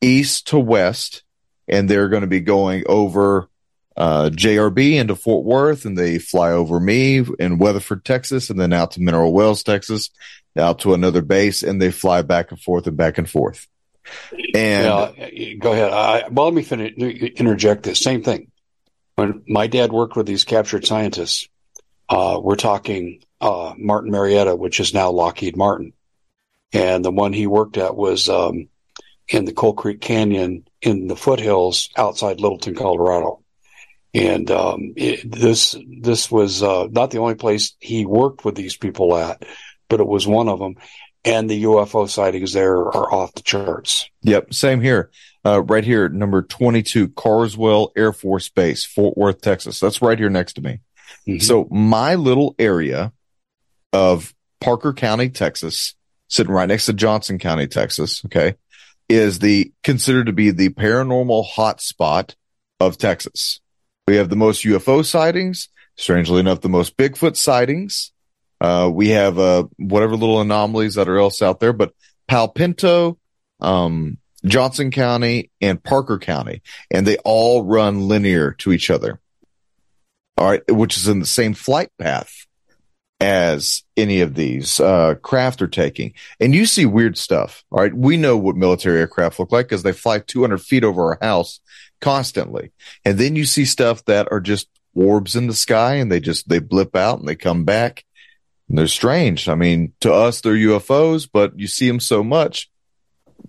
[0.00, 1.22] east to west,
[1.68, 3.48] and they're going to be going over
[3.96, 8.72] uh, JRB into Fort Worth, and they fly over me in Weatherford, Texas, and then
[8.72, 10.10] out to Mineral Wells, Texas,
[10.58, 13.66] out to another base, and they fly back and forth and back and forth.
[14.54, 15.92] And yeah, go ahead.
[15.92, 18.00] I, well, let me finish, interject this.
[18.00, 18.50] Same thing.
[19.16, 21.48] When my dad worked with these captured scientists,
[22.08, 25.92] uh, we're talking uh, Martin Marietta, which is now Lockheed Martin,
[26.72, 28.68] and the one he worked at was um,
[29.28, 33.42] in the Coal Creek Canyon in the foothills outside Littleton, Colorado.
[34.14, 38.76] And um, it, this this was uh, not the only place he worked with these
[38.76, 39.42] people at,
[39.88, 40.76] but it was one of them
[41.26, 44.08] and the UFO sightings there are off the charts.
[44.22, 45.10] Yep, same here.
[45.44, 49.78] Uh, right here, number 22, Carswell Air Force Base, Fort Worth, Texas.
[49.80, 50.80] That's right here next to me.
[51.26, 51.38] Mm-hmm.
[51.38, 53.12] So my little area
[53.92, 55.94] of Parker County, Texas,
[56.28, 58.54] sitting right next to Johnson County, Texas, okay,
[59.08, 62.34] is the considered to be the paranormal hotspot
[62.80, 63.60] of Texas.
[64.08, 68.12] We have the most UFO sightings, strangely enough, the most Bigfoot sightings,
[68.60, 71.92] uh, we have uh, whatever little anomalies that are else out there, but
[72.26, 73.18] Palo Pinto,
[73.60, 79.20] um, Johnson County, and Parker County, and they all run linear to each other.
[80.38, 82.46] All right, which is in the same flight path
[83.20, 86.12] as any of these uh, craft are taking.
[86.38, 87.64] And you see weird stuff.
[87.70, 91.12] All right, we know what military aircraft look like because they fly 200 feet over
[91.12, 91.60] our house
[92.00, 92.72] constantly,
[93.04, 96.48] and then you see stuff that are just orbs in the sky, and they just
[96.48, 98.05] they blip out and they come back
[98.68, 99.48] they're strange.
[99.48, 102.70] I mean, to us, they're UFOs, but you see them so much,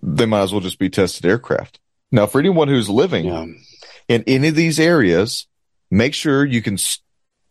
[0.01, 1.80] they might as well just be tested aircraft.
[2.12, 3.45] Now, for anyone who's living yeah.
[4.08, 5.47] in any of these areas,
[5.89, 6.77] make sure you can,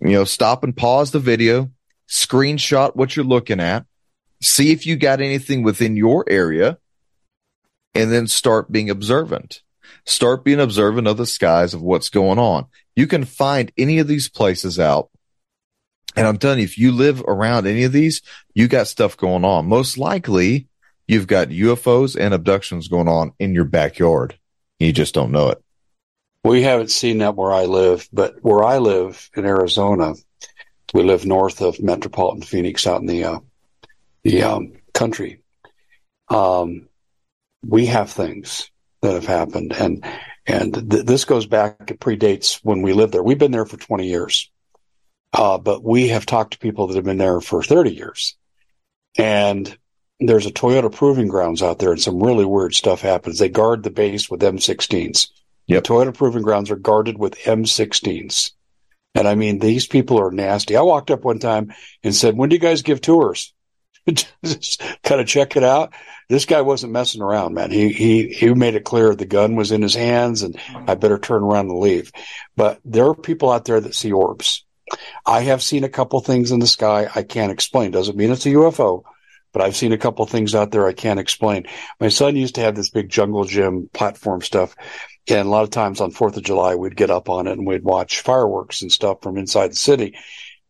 [0.00, 1.70] you know, stop and pause the video,
[2.08, 3.84] screenshot what you're looking at,
[4.40, 6.78] see if you got anything within your area,
[7.94, 9.62] and then start being observant.
[10.04, 12.66] Start being observant of the skies of what's going on.
[12.94, 15.10] You can find any of these places out.
[16.16, 18.22] And I'm telling you, if you live around any of these,
[18.54, 19.66] you got stuff going on.
[19.66, 20.66] Most likely
[21.06, 24.38] you've got UFOs and abductions going on in your backyard.
[24.78, 25.62] You just don't know it.
[26.42, 30.14] We haven't seen that where I live, but where I live in Arizona,
[30.94, 33.40] we live north of metropolitan Phoenix out in the, uh,
[34.22, 35.42] the, um, country.
[36.28, 36.88] Um,
[37.66, 38.70] we have things
[39.02, 40.04] that have happened and,
[40.46, 43.22] and th- this goes back, it predates when we lived there.
[43.22, 44.50] We've been there for 20 years.
[45.32, 48.36] Uh, but we have talked to people that have been there for 30 years
[49.18, 49.76] and
[50.20, 53.38] there's a Toyota proving grounds out there and some really weird stuff happens.
[53.38, 55.28] They guard the base with M16s.
[55.66, 55.84] Yep.
[55.84, 58.52] The Toyota proving grounds are guarded with M16s.
[59.14, 60.76] And I mean, these people are nasty.
[60.76, 63.52] I walked up one time and said, when do you guys give tours?
[64.44, 65.92] Just kind of check it out.
[66.28, 67.70] This guy wasn't messing around, man.
[67.70, 71.18] He, he, he made it clear the gun was in his hands and I better
[71.18, 72.12] turn around and leave.
[72.56, 74.65] But there are people out there that see orbs.
[75.24, 77.90] I have seen a couple things in the sky I can't explain.
[77.90, 79.02] Doesn't mean it's a UFO,
[79.52, 81.66] but I've seen a couple things out there I can't explain.
[82.00, 84.76] My son used to have this big jungle gym platform stuff.
[85.28, 87.66] And a lot of times on 4th of July, we'd get up on it and
[87.66, 90.14] we'd watch fireworks and stuff from inside the city.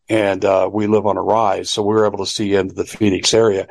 [0.09, 1.69] And, uh, we live on a rise.
[1.69, 3.67] So we were able to see into the Phoenix area.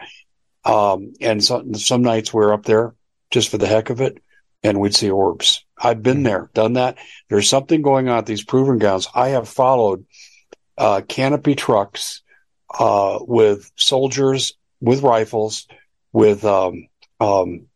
[0.65, 2.95] Um, and some, some nights we we're up there
[3.31, 4.23] just for the heck of it
[4.63, 5.65] and we'd see orbs.
[5.79, 6.99] I've been there, done that.
[7.29, 9.09] There's something going on at these proving grounds.
[9.15, 10.07] I have followed,
[10.79, 12.23] uh, canopy trucks,
[12.79, 15.67] uh, with soldiers, with rifles,
[16.12, 16.89] with, um,
[17.21, 17.67] um,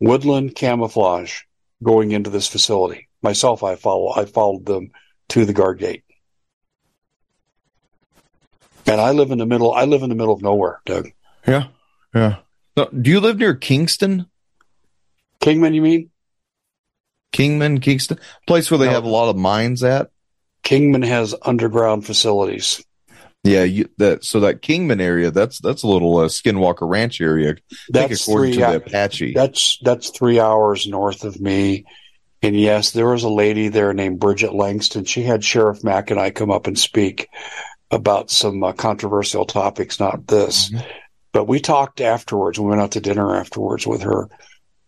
[0.00, 1.42] woodland camouflage
[1.82, 3.08] going into this facility.
[3.22, 4.90] Myself, I follow, I followed them
[5.30, 6.04] to the guard gate.
[8.86, 11.10] And I live in the middle, I live in the middle of nowhere, Doug.
[11.46, 11.66] Yeah.
[12.14, 12.36] Yeah.
[12.76, 14.26] So, do you live near Kingston?
[15.40, 16.10] Kingman, you mean?
[17.32, 18.18] Kingman, Kingston?
[18.46, 18.92] Place where they No.
[18.92, 20.10] have a lot of mines at?
[20.68, 22.84] Kingman has underground facilities.
[23.42, 27.54] Yeah, you, that so that Kingman area, that's that's a little uh, Skinwalker Ranch area.
[27.88, 29.32] That's according three, to the Apache.
[29.32, 31.86] that's, that's three hours north of me.
[32.42, 35.06] And yes, there was a lady there named Bridget Langston.
[35.06, 37.28] She had Sheriff Mack and I come up and speak
[37.90, 40.70] about some uh, controversial topics, not this.
[40.70, 40.84] Mhm.
[41.32, 42.60] But we talked afterwards.
[42.60, 44.28] We went out to dinner afterwards with her,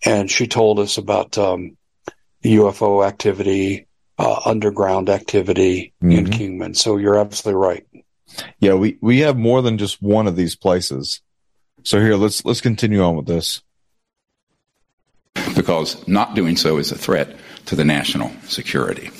[0.04, 1.78] and she told us about um,
[2.44, 3.86] UFO activity,
[4.20, 6.32] uh, underground activity in Mhm.
[6.32, 6.74] Kingman.
[6.74, 7.86] So you're absolutely right.
[8.60, 11.20] Yeah, we we have more than just one of these places.
[11.84, 13.62] So here, let's let's continue on with this.
[15.54, 19.10] because not doing so is a threat to the national security.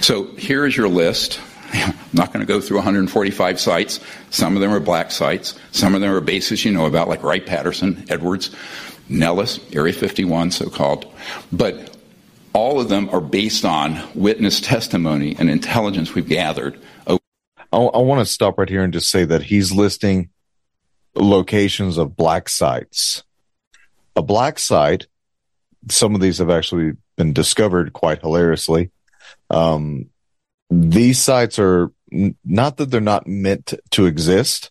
[0.00, 1.40] So here is your list.
[1.72, 4.00] I'm not going to go through 145 sites.
[4.30, 5.58] Some of them are black sites.
[5.72, 8.54] Some of them are bases you know about, like Wright Patterson, Edwards,
[9.08, 11.12] Nellis, Area 51, so called.
[11.52, 11.96] But
[12.58, 16.78] all of them are based on witness testimony and intelligence we've gathered
[17.72, 20.30] I, I want to stop right here and just say that he's listing
[21.14, 23.24] locations of black sites.
[24.16, 25.06] A black site,
[25.90, 28.90] some of these have actually been discovered quite hilariously.
[29.50, 30.10] Um,
[30.70, 31.90] these sites are
[32.44, 34.70] not that they're not meant to exist,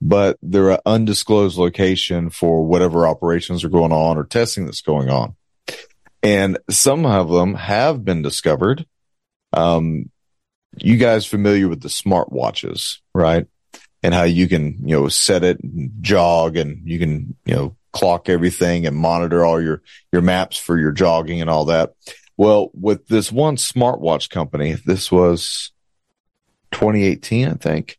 [0.00, 5.08] but they're an undisclosed location for whatever operations are going on or testing that's going
[5.08, 5.36] on.
[6.22, 8.86] And some of them have been discovered.
[9.52, 10.10] Um,
[10.76, 13.46] you guys familiar with the smart watches, right?
[14.02, 17.76] And how you can, you know, set it and jog and you can, you know,
[17.92, 19.82] clock everything and monitor all your,
[20.12, 21.94] your maps for your jogging and all that.
[22.36, 25.72] Well, with this one smartwatch company, this was
[26.72, 27.98] 2018, I think.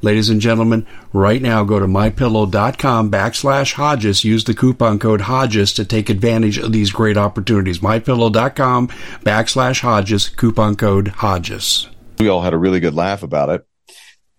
[0.00, 4.24] Ladies and gentlemen, right now go to mypillow.com backslash Hodges.
[4.24, 7.80] Use the coupon code Hodges to take advantage of these great opportunities.
[7.80, 8.88] Mypillow.com
[9.24, 11.88] backslash Hodges, coupon code Hodges.
[12.20, 13.66] we all had a really good laugh about it.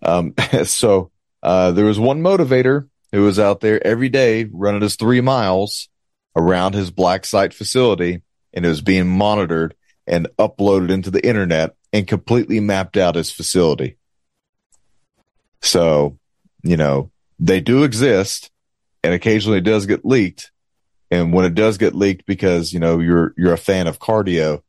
[0.02, 0.34] Um,
[0.64, 1.10] so
[1.42, 5.88] uh, there was one motivator who was out there every day running his three miles
[6.36, 8.22] around his black site facility,
[8.54, 9.74] and it was being monitored
[10.06, 13.96] and uploaded into the internet and completely mapped out his facility.
[15.62, 16.18] So,
[16.62, 18.50] you know, they do exist,
[19.02, 20.50] and occasionally it does get leaked.
[21.10, 24.62] And when it does get leaked, because you know you're you're a fan of cardio,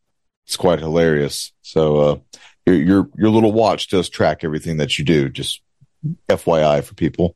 [0.48, 1.52] it's quite hilarious.
[1.62, 2.18] So, uh,
[2.66, 5.30] your your your little watch does track everything that you do.
[5.30, 5.62] Just
[6.28, 7.36] FYI for people.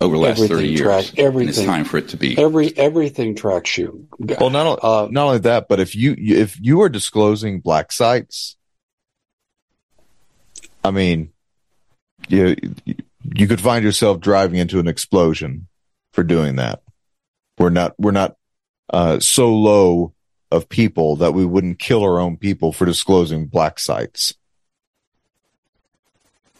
[0.00, 0.80] over the last Everything 30 years.
[0.80, 1.48] track- everything.
[1.50, 2.38] it's time for it to be.
[2.38, 4.06] Every everything tracks you.
[4.18, 7.92] Well, not only, Uh, not only that, but if you if you are disclosing black
[7.92, 8.56] sites,
[10.84, 11.32] I mean,
[12.28, 12.56] you
[13.34, 15.66] you could find yourself driving into an explosion
[16.12, 16.82] for doing that.
[17.58, 18.36] We're not we're not
[18.90, 20.12] uh, so low
[20.50, 24.34] of people that we wouldn't kill our own people for disclosing black sites.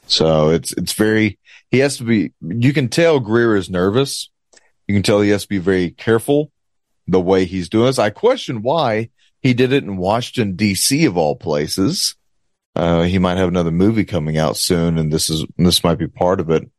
[0.07, 1.39] So it's it's very
[1.71, 2.33] he has to be.
[2.41, 4.31] You can tell Greer is nervous.
[4.87, 6.53] You can tell he has to be very careful
[7.09, 7.99] the way he's doing this.
[7.99, 9.11] I question why
[9.41, 11.05] he did it in Washington D.C.
[11.05, 12.15] of all places.
[12.77, 16.07] Uh, he might have another movie coming out soon, and this is this might be
[16.09, 16.71] part of it.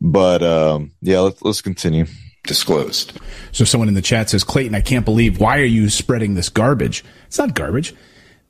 [0.00, 2.06] But um, yeah, let's let's continue.
[2.48, 3.12] disclosed.
[3.52, 6.48] So someone in the chat says, Clayton, I can't believe why are you spreading this
[6.48, 7.04] garbage?
[7.26, 7.94] It's not garbage.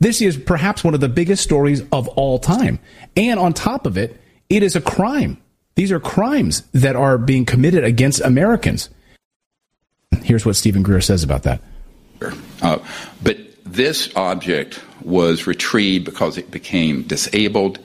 [0.01, 2.79] This is perhaps one of the biggest stories of all time.
[3.17, 5.43] And on top of it, it is a crime.
[5.75, 8.89] These are crimes that are being committed against Americans.
[10.23, 11.61] Here's what Steven Greer says about that.
[12.63, 12.79] Uh,
[13.23, 13.37] but
[13.73, 17.79] this object was retrieved because it became disabled.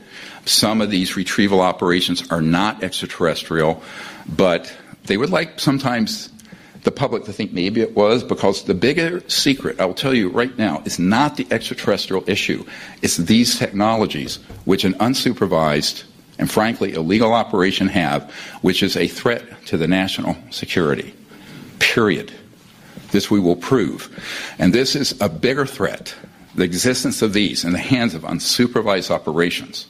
[0.45, 3.81] Some of these retrieval operations are not extraterrestrial,
[4.27, 4.73] but
[5.05, 6.29] they would like sometimes
[6.83, 10.29] the public to think maybe it was because the bigger secret, I will tell you
[10.29, 12.65] right now, is not the extraterrestrial issue.
[13.01, 16.03] It's these technologies, which an unsupervised
[16.39, 18.31] and frankly illegal operation have,
[18.61, 21.13] which is a threat to the national security.
[21.79, 22.33] Period.
[23.13, 24.09] This we will prove.
[24.57, 26.15] And this is a bigger threat,
[26.55, 29.87] the existence of these in the hands of unsupervised operations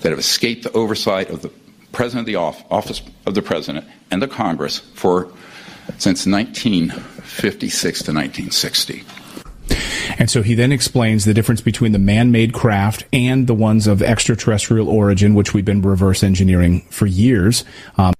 [0.00, 1.50] that have escaped the oversight of the
[1.90, 5.32] President of the Office of the President and the Congress for
[5.98, 9.04] since 1956 to 1960.
[10.18, 13.88] And so he then explains the difference between the man made craft and the ones
[13.88, 17.64] of extraterrestrial origin, which we've been reverse engineering for years.
[17.98, 18.14] Um,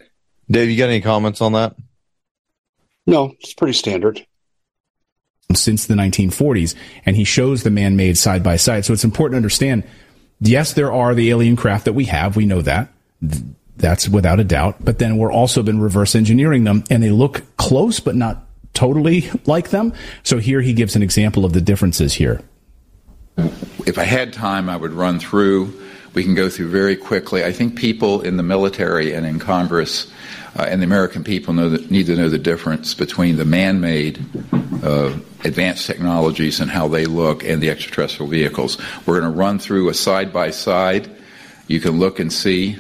[0.51, 1.77] Dave, you got any comments on that?
[3.07, 4.25] No, it's pretty standard.
[5.55, 6.75] since the 1940s,
[7.05, 8.85] and he shows the man made side by side.
[8.85, 9.85] So it's important to understand
[10.41, 12.37] yes, there are the alien craft that we have.
[12.37, 12.89] We know that.
[13.77, 14.85] That's without a doubt.
[14.85, 18.45] But then we're also been reverse engineering them, and they look close, but not
[18.75, 19.93] totally like them.
[20.23, 22.41] So here he gives an example of the differences here.
[23.87, 25.81] If I had time, I would run through.
[26.15, 27.45] We can go through very quickly.
[27.45, 30.13] I think people in the military and in Congress
[30.57, 34.25] uh, and the American people know that, need to know the difference between the man-made
[34.83, 38.79] uh, advanced technologies and how they look and the extraterrestrial vehicles.
[39.07, 41.11] We're going to run through a side by side.
[41.69, 42.77] You can look and see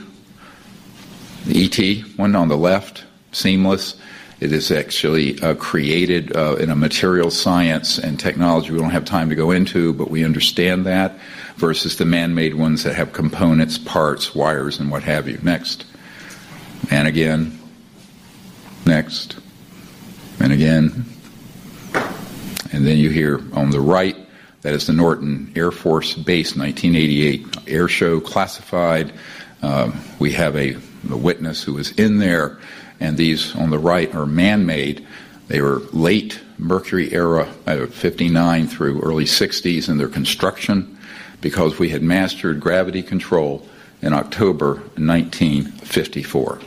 [1.46, 3.96] the ET one on the left, seamless.
[4.40, 9.04] It is actually uh, created uh, in a material science and technology we don't have
[9.04, 11.16] time to go into, but we understand that,
[11.56, 15.38] versus the man made ones that have components, parts, wires, and what have you.
[15.42, 15.86] Next.
[16.90, 17.61] And again.
[18.86, 19.38] Next.
[20.40, 21.04] And again.
[22.72, 24.16] And then you hear on the right,
[24.62, 29.12] that is the Norton Air Force Base 1988 air show classified.
[29.60, 30.76] Um, we have a,
[31.10, 32.58] a witness who was in there,
[32.98, 35.06] and these on the right are man made.
[35.48, 40.96] They were late Mercury era, uh, 59 through early 60s in their construction
[41.40, 43.68] because we had mastered gravity control
[44.00, 46.60] in October 1954.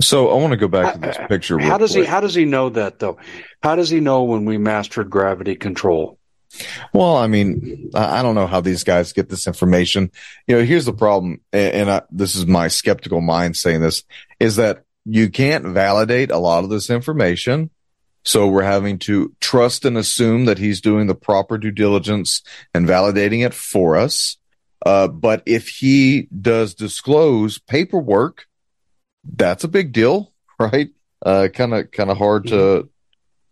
[0.00, 1.58] So I want to go back to this picture.
[1.58, 2.04] How does he?
[2.04, 3.18] How does he know that though?
[3.62, 6.18] How does he know when we mastered gravity control?
[6.94, 10.10] Well, I mean, I don't know how these guys get this information.
[10.46, 14.02] You know, here's the problem, and, and I, this is my skeptical mind saying this,
[14.40, 17.70] is that you can't validate a lot of this information.
[18.24, 22.42] So we're having to trust and assume that he's doing the proper due diligence
[22.74, 24.36] and validating it for us.
[24.84, 28.47] Uh, but if he does disclose paperwork,
[29.36, 30.90] that's a big deal, right?
[31.24, 32.88] Uh, kind of, kind of hard to,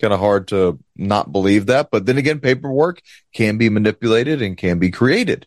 [0.00, 1.90] kind of hard to not believe that.
[1.90, 3.02] But then again, paperwork
[3.32, 5.46] can be manipulated and can be created.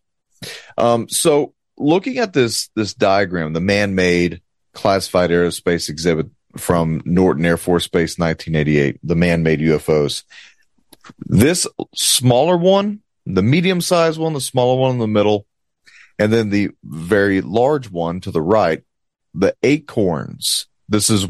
[0.77, 4.41] Um, so looking at this, this diagram, the man-made
[4.73, 6.27] classified aerospace exhibit
[6.57, 10.23] from Norton Air Force Base 1988, the man-made UFOs.
[11.19, 15.45] This smaller one, the medium-sized one, the smaller one in the middle,
[16.17, 18.84] and then the very large one to the right,
[19.40, 20.68] the acorns.
[20.88, 21.28] This is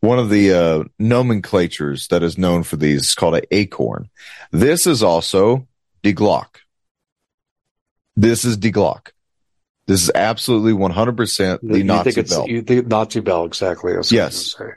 [0.00, 3.02] one of the uh, nomenclatures that is known for these.
[3.02, 4.10] It's called an acorn.
[4.52, 5.66] This is also
[6.02, 6.56] Die Glock.
[8.16, 9.10] This is Die Glock.
[9.86, 12.48] This is absolutely 100% the you Nazi think it's belt.
[12.48, 13.92] you think Nazi bell exactly?
[13.94, 14.72] That's what I was Yes.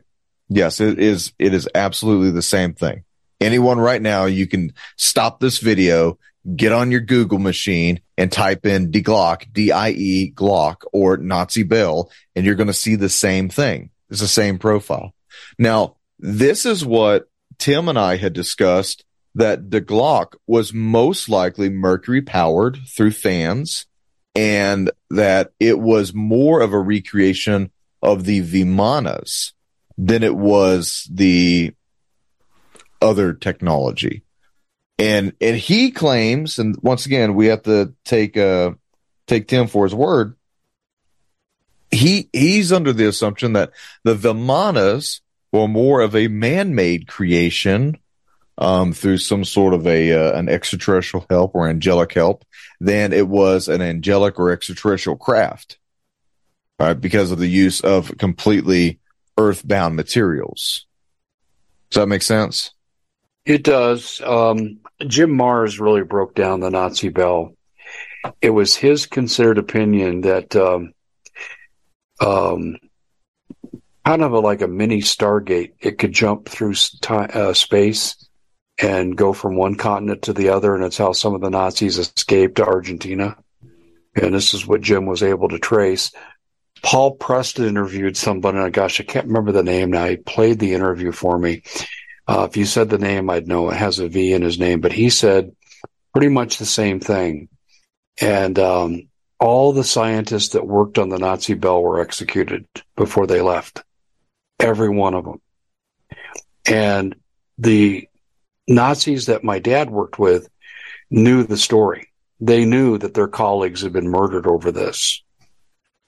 [0.50, 1.34] Yes, it is.
[1.40, 3.04] It is absolutely the same thing.
[3.42, 6.18] Anyone right now, you can stop this video.
[6.56, 12.12] Get on your Google machine and type in Die Glock, D-I-E Glock or Nazi Bill,
[12.36, 13.90] and you're going to see the same thing.
[14.10, 15.14] It's the same profile.
[15.58, 21.70] Now, this is what Tim and I had discussed that the Glock was most likely
[21.70, 23.86] mercury powered through fans
[24.36, 27.72] and that it was more of a recreation
[28.02, 29.54] of the Vimanas
[29.98, 31.74] than it was the
[33.02, 34.24] other technology.
[35.00, 38.72] And and he claims, and once again, we have to take uh
[39.28, 40.36] take Tim for his word.
[41.90, 43.72] He he's under the assumption that
[44.04, 45.22] the Vimanas
[45.52, 47.98] were more of a man-made creation
[48.58, 52.46] um, through some sort of a uh, an extraterrestrial help or angelic help
[52.82, 55.80] than it was an angelic or extraterrestrial craft,
[56.78, 57.00] right?
[57.00, 59.00] Because of the use of completely
[59.38, 60.86] earthbound materials.
[61.90, 62.72] Does that make sense?
[63.46, 64.22] It does.
[64.22, 67.54] Um, Jim Marrs really broke down the Nazi bell.
[68.42, 70.94] It was his considered opinion that um,
[72.20, 72.78] um,
[74.06, 78.28] kind of a, like a mini Stargate, it could jump through time, uh, space
[78.82, 81.98] and go from one continent to the other, and it's how some of the Nazis
[81.98, 83.38] escaped to Argentina.
[84.16, 86.12] And this is what Jim was able to trace.
[86.82, 90.08] Paul Preston interviewed somebody, and gosh, I can't remember the name now.
[90.08, 91.64] He played the interview for me.
[92.30, 94.82] Uh, if you said the name, I'd know it has a V in his name,
[94.82, 95.52] but he said
[96.14, 97.50] pretty much the same thing.
[98.22, 99.10] And um,
[99.40, 103.84] all the scientists that worked on the Nazi bell were executed before they left.
[104.60, 105.42] Every one of them.
[106.68, 107.16] And
[107.58, 108.08] the
[108.68, 110.50] Nazis that my dad worked with
[111.10, 112.10] knew the story.
[112.40, 115.24] They knew that their colleagues had been murdered over this.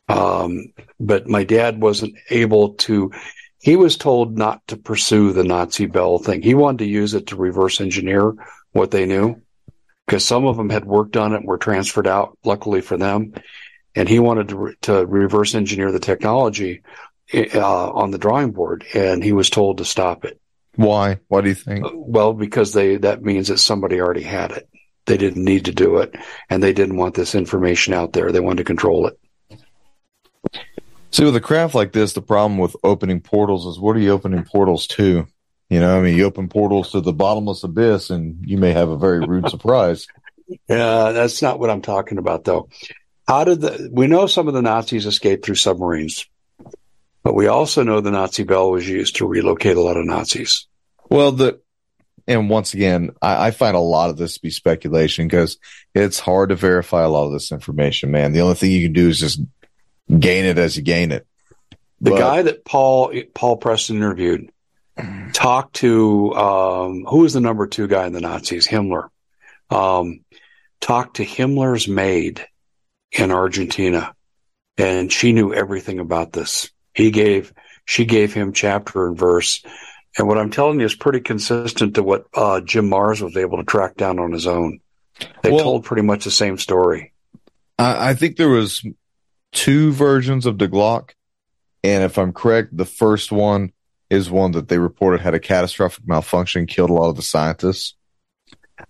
[0.08, 3.12] Um, but my dad wasn't able to,
[3.62, 6.42] he was told not to pursue the Nazi Bell thing.
[6.42, 8.34] He wanted to use it to reverse engineer
[8.72, 9.42] what they knew
[10.06, 13.34] because some of them had worked on it and were transferred out, luckily for them.
[13.96, 16.82] And he wanted to, re- to reverse engineer the technology
[17.34, 20.40] uh, on the drawing board, and he was told to stop it.
[20.76, 21.20] Why?
[21.28, 21.86] Why do you think?
[21.94, 24.70] Well, because they that means that somebody already had it.
[25.06, 26.16] They didn't need to do it,
[26.50, 28.32] and they didn't want this information out there.
[28.32, 29.20] They wanted to control it.
[31.12, 34.12] See, with a craft like this, the problem with opening portals is what are you
[34.12, 35.28] opening portals to?
[35.70, 38.90] You know, I mean, you open portals to the bottomless abyss, and you may have
[38.90, 40.08] a very rude surprise.
[40.68, 42.68] Yeah, that's not what I'm talking about, though.
[43.26, 46.26] How did the we know some of the Nazis escaped through submarines?
[47.24, 50.68] But we also know the Nazi bell was used to relocate a lot of Nazis.
[51.10, 51.62] Well, the
[52.28, 55.58] and once again, I, I find a lot of this to be speculation because
[55.96, 58.34] it's hard to verify a lot of this information, man.
[58.34, 59.40] The only thing you can do is just
[60.20, 61.26] gain it as you gain it.
[62.02, 64.52] The but, guy that Paul Paul Preston interviewed
[65.34, 69.10] talked to um, who was the number two guy in the Nazis, Himmler.
[69.70, 70.22] Um,
[70.82, 72.46] talked to Himmler's maid
[73.12, 74.14] in Argentina,
[74.78, 76.70] and she knew everything about this.
[76.94, 77.54] He gave,
[77.86, 79.64] she gave him chapter and verse.
[80.18, 83.60] And what I'm telling you is pretty consistent to what uh, Jim Marrs was able
[83.60, 84.82] to track down on his own.
[85.42, 87.14] They well, told pretty much the same story.
[87.78, 88.84] I, I think there was
[89.52, 91.12] two versions of the Glock,
[91.84, 93.72] and if I'm correct, the first one
[94.10, 97.96] is one that they reported had a catastrophic malfunction, killed a lot of the scientists.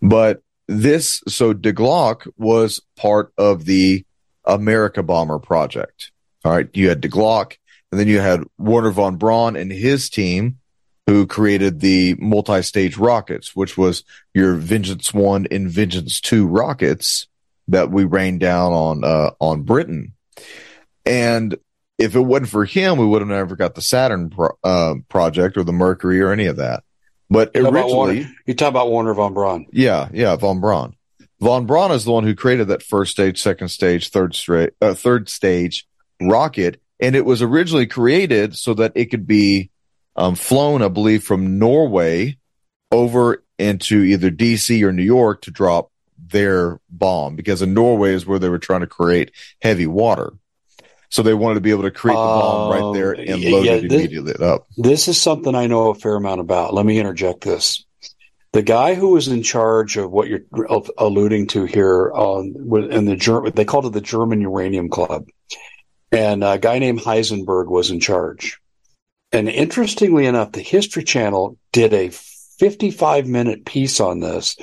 [0.02, 4.06] But this, so De Glock was part of the
[4.46, 6.12] Amerika Bomber project.
[6.44, 7.58] All right, you had De Glock,
[7.92, 10.58] and then you had Wernher von Braun and his team
[11.08, 14.04] who created the multi-stage rockets, which was
[14.34, 17.28] your Vengeance 1 and Vengeance 2 rockets
[17.68, 20.14] that we rained down on, uh, on Britain.
[21.06, 21.58] And
[21.98, 25.58] if it wasn't for him, we would have never got the Saturn pro- uh, project
[25.58, 26.84] or the Mercury or any of that.
[27.30, 29.68] But you originally, you talk about Wernher von Braun.
[29.72, 30.96] Yeah, yeah, von Braun.
[31.40, 34.94] Von Braun is the one who created that first stage, second stage, third straight, uh,
[34.94, 35.88] third stage
[36.22, 39.72] rocket and it was originally created so that it could be
[40.16, 42.38] um, flown, I believe, from Norway
[42.92, 45.91] over into either DC or New York to drop
[46.32, 50.34] their bomb because in Norway is where they were trying to create heavy water.
[51.10, 53.66] So they wanted to be able to create the bomb right oh, there and load
[53.66, 54.68] yeah, it this, immediately up.
[54.78, 56.74] This is something I know a fair amount about.
[56.74, 57.86] Let me interject this.
[58.54, 60.44] The guy who was in charge of what you're
[60.98, 62.56] alluding to here on
[62.92, 65.28] in the German, they called it the German Uranium Club
[66.12, 68.60] and a guy named Heisenberg was in charge.
[69.32, 72.10] And interestingly enough, the History Channel did a
[72.62, 74.56] 55 minute piece on this,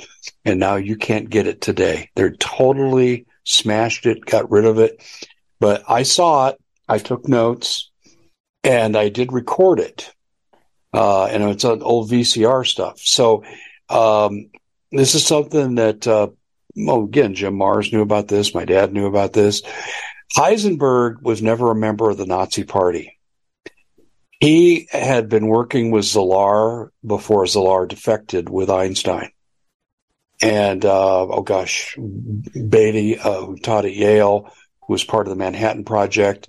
[0.45, 2.09] and now you can't get it today.
[2.15, 5.03] They're totally smashed it, got rid of it.
[5.59, 7.91] But I saw it, I took notes,
[8.63, 10.13] and I did record it.
[10.93, 13.01] Uh, and it's an old VCR stuff.
[13.01, 13.43] So,
[13.89, 14.49] um,
[14.93, 16.29] this is something that, uh,
[16.77, 18.55] well, again, Jim Marrs knew about this.
[18.55, 19.61] My dad knew about this.
[20.37, 23.18] Heisenberg was never a member of the Nazi Party.
[24.39, 29.31] He had been working with Szilard before Szilard defected with Einstein.
[30.41, 34.49] And, uh, oh gosh, Beatty, uh, who taught at Yale,
[34.81, 36.47] who was part of the Manhattan Project,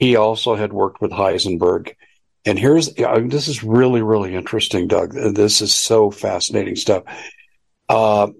[0.00, 1.94] he also had worked with Heisenberg.
[2.44, 5.12] And here's, this is really, really interesting, Doug.
[5.12, 7.04] This is so fascinating stuff.
[7.88, 8.30] Uh,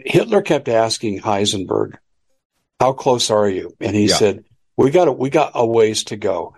[0.00, 1.98] Hitler kept asking Heisenberg,
[2.80, 3.76] how close are you?
[3.80, 4.16] And he yeah.
[4.16, 4.44] said,
[4.76, 6.56] we got a, we got a ways to go.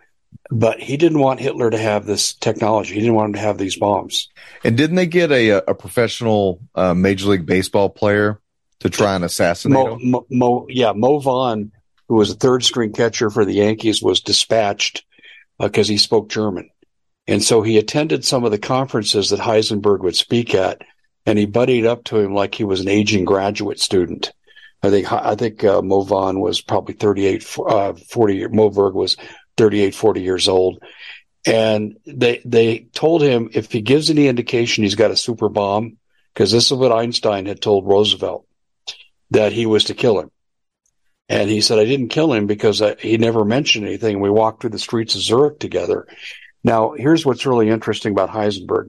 [0.51, 2.95] But he didn't want Hitler to have this technology.
[2.95, 4.29] He didn't want him to have these bombs.
[4.65, 8.41] And didn't they get a, a professional uh, Major League Baseball player
[8.81, 10.11] to try and assassinate Mo, him?
[10.11, 11.71] Mo, Mo, yeah, Mo Vaughn,
[12.09, 15.05] who was a third string catcher for the Yankees, was dispatched
[15.59, 16.71] because uh, he spoke German.
[17.29, 20.83] And so he attended some of the conferences that Heisenberg would speak at,
[21.27, 24.33] and he buddied up to him like he was an aging graduate student.
[24.83, 28.49] I think I think uh, Mo Vaughn was probably 38, uh, 40.
[28.49, 29.17] Moe Berg was
[29.61, 30.83] 38, 40 years old.
[31.45, 35.99] And they, they told him if he gives any indication he's got a super bomb,
[36.33, 38.47] because this is what Einstein had told Roosevelt,
[39.33, 40.31] that he was to kill him.
[41.29, 44.21] And he said, I didn't kill him because I, he never mentioned anything.
[44.21, 46.07] We walked through the streets of Zurich together.
[46.65, 48.89] Now, here's what's really interesting about Heisenberg.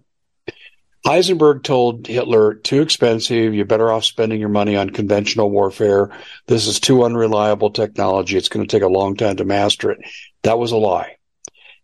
[1.06, 3.54] Heisenberg told Hitler, too expensive.
[3.54, 6.12] You're better off spending your money on conventional warfare.
[6.48, 8.38] This is too unreliable technology.
[8.38, 10.00] It's going to take a long time to master it.
[10.44, 11.18] That was a lie.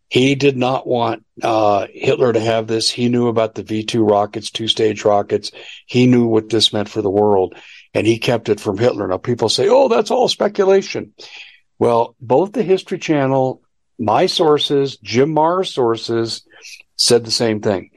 [0.10, 2.90] He did not want uh, Hitler to have this.
[2.90, 5.52] He knew about the V 2 rockets, two stage rockets.
[5.86, 7.56] He knew what this meant for the world,
[7.94, 9.08] and he kept it from Hitler.
[9.08, 11.14] Now, people say, oh, that's all speculation.
[11.78, 13.62] Well, both the History Channel,
[14.00, 16.44] my sources, Jim Marrs' sources
[16.96, 17.92] said the same thing.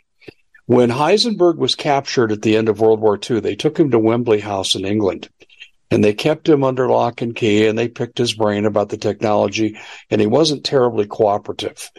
[0.66, 3.98] When Heisenberg was captured at the end of World War II, they took him to
[3.98, 5.28] Wembley House in England
[5.90, 8.96] and they kept him under lock and key and they picked his brain about the
[8.96, 9.78] technology
[10.10, 11.90] and he wasn't terribly cooperative.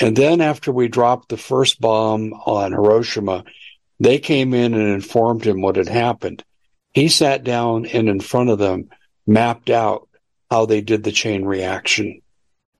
[0.00, 3.44] And then after we dropped the first bomb on Hiroshima,
[4.00, 6.44] they came in and informed him what had happened.
[6.92, 8.90] He sat down and in front of them
[9.26, 10.08] mapped out
[10.50, 12.20] how they did the chain reaction.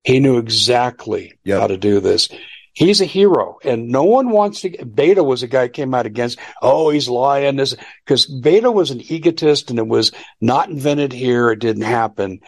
[0.05, 1.61] He knew exactly yep.
[1.61, 2.29] how to do this.
[2.75, 4.71] He's a hero, and no one wants to.
[4.85, 6.41] Bethe was a guy came out against.
[6.61, 7.55] Oh, he's lying.
[7.55, 10.11] This because Bethe was an egotist, and it was
[10.41, 11.51] not invented here.
[11.51, 12.41] It didn't happen.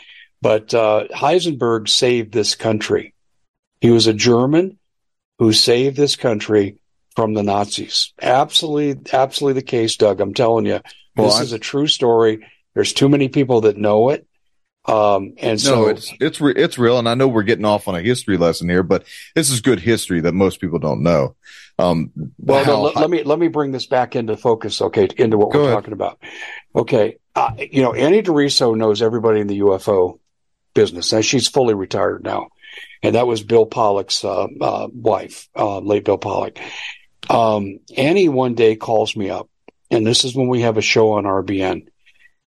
[0.42, 3.14] But uh, Heisenberg saved this country.
[3.80, 4.78] He was a German
[5.38, 6.78] who saved this country
[7.14, 8.12] from the Nazis.
[8.20, 10.20] Absolutely, absolutely the case, Doug.
[10.20, 10.80] I'm telling you,
[11.16, 12.46] well, this I'm, is a true story.
[12.74, 14.25] There's too many people that know it.
[14.86, 17.88] Um, and so no, it's it's re- it's real, and I know we're getting off
[17.88, 21.34] on a history lesson here, but this is good history that most people don't know.
[21.78, 25.38] Um, well, no, let, let, me let me bring this back into focus, okay, into
[25.38, 25.74] what we're ahead.
[25.74, 26.22] talking about.
[26.74, 30.20] Okay, uh, you know, Annie DeRiso knows everybody in the UFO
[30.72, 32.50] business, and she's fully retired now,
[33.02, 36.58] and that was Bill Pollock's uh, uh, wife, uh, late Bill Pollock.
[37.28, 39.50] Um, Annie one day calls me up,
[39.90, 41.88] and this is when we have a show on RBN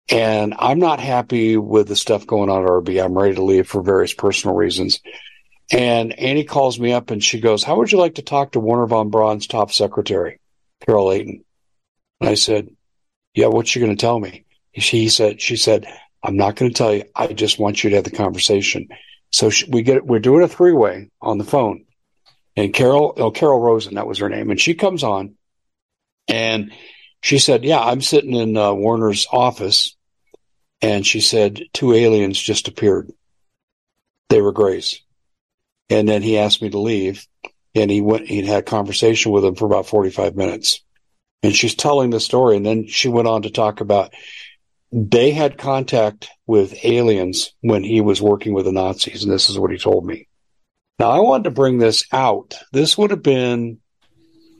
[0.08, 3.02] and I'm not happy with the stuff going on at RB.
[3.02, 5.00] I'm ready to leave for various personal reasons.
[5.72, 8.60] And Annie calls me up and she goes, How would you like to talk to
[8.60, 10.38] Wernher von Braun's top secretary,
[10.84, 11.44] Carol Leighton?
[12.20, 12.68] And I said,
[13.34, 14.44] Yeah, what's she going to tell me?
[14.76, 15.86] She said, She said,
[16.22, 17.04] I'm not going to tell you.
[17.14, 18.88] I just want you to have the conversation.
[19.32, 21.84] So she, we get, we're doing a three way on the phone.
[22.54, 24.50] And Carol, oh, Carol Rosin, that was her name.
[24.50, 25.34] And she comes on
[26.28, 26.72] and
[27.22, 29.95] she said, Yeah, I'm sitting in uh, Wernher's office
[30.82, 33.10] and she said two aliens just appeared.
[34.28, 35.00] They were Greys.
[35.88, 37.26] And then he asked me to leave
[37.74, 40.82] and he went, he had a conversation with him for about 45 minutes.
[41.42, 42.56] And she's telling the story.
[42.56, 44.12] And then she went on to talk about
[44.92, 49.22] they had contact with aliens when he was working with the Nazis.
[49.22, 50.28] And this is what he told me.
[50.98, 52.54] Now I wanted to bring this out.
[52.72, 53.78] This would have been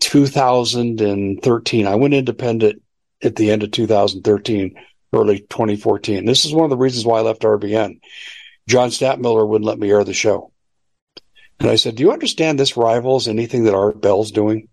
[0.01, 1.87] 2013.
[1.87, 2.83] I went independent
[3.23, 4.75] at the end of 2013
[5.17, 6.25] early 2014.
[6.25, 8.01] This is one of the reasons why I left RBN.
[8.69, 10.53] John Stadtmiller wouldn't let me air the show.
[11.59, 14.69] And I said, Do you understand this rivals anything that Art Bell's doing?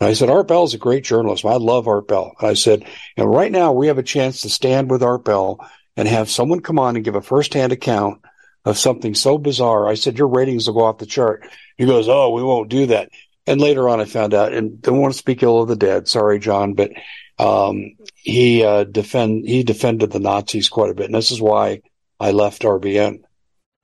[0.00, 1.44] And I said, Art Bell's a great journalist.
[1.44, 2.32] I love Art Bell.
[2.40, 5.60] And I said, and right now we have a chance to stand with Art Bell
[5.96, 8.22] and have someone come on and give a firsthand account
[8.64, 9.86] of something so bizarre.
[9.86, 11.46] I said, Your ratings will go off the chart.
[11.76, 13.10] He goes, Oh, we won't do that.
[13.46, 16.08] And later on, I found out, and don't want to speak ill of the dead.
[16.08, 16.92] Sorry, John, but
[17.40, 21.80] um, he uh, defend he defended the Nazis quite a bit, and this is why
[22.18, 23.22] I left RBN.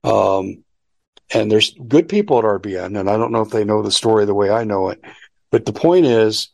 [0.04, 0.62] Um,
[1.32, 4.26] and there's good people at RBN, and I don't know if they know the story
[4.26, 5.00] the way I know it,
[5.50, 6.50] but the point is,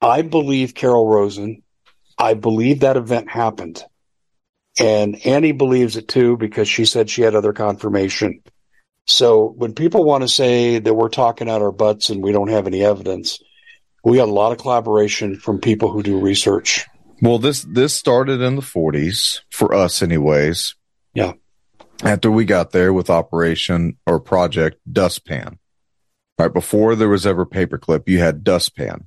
[0.00, 1.62] I believe Carol Rosin.
[2.18, 3.82] I believe that event happened.
[4.78, 8.42] And Annie believes it too because she said she had other confirmation.
[9.06, 12.50] So when people want to say that we're talking out our butts and we don't
[12.50, 13.40] have any evidence,
[14.04, 16.86] we got a lot of collaboration from people who do research.
[17.22, 20.74] Well, this this started in the 40s for us, anyways.
[21.14, 21.32] Yeah.
[22.02, 25.58] After we got there with Operation or Project Dustpan,
[26.38, 29.06] right before there was ever Paperclip, you had Dustpan,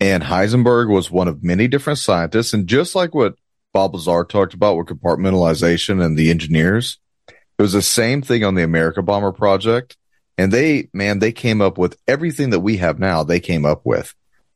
[0.00, 2.54] and Heisenberg was one of many different scientists.
[2.54, 3.34] And just like what
[3.74, 8.54] Bob Lazar talked about with compartmentalization and the engineers, it was the same thing on
[8.54, 9.98] the Amerika Bomber project.
[10.38, 13.22] And they, man, they came up with everything that we have now.
[13.22, 14.14] They came up with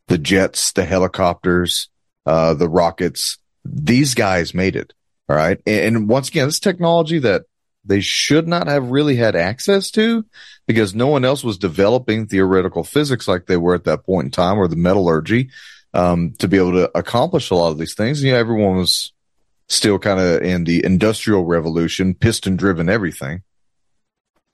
[0.09, 1.89] the jets, the helicopters,
[2.27, 3.39] uh, the rockets.
[3.65, 4.93] These guys made it.
[5.29, 5.61] All right.
[5.67, 7.43] And, and once again, this technology that
[7.85, 10.25] they should not have really had access to
[10.67, 14.31] because no one else was developing theoretical physics like they were at that point in
[14.31, 15.51] time or the metallurgy
[15.95, 18.23] um, to be able to accomplish a lot of these things.
[18.23, 19.13] You know, everyone was
[19.69, 23.43] still kind of in the industrial revolution, piston driven everything.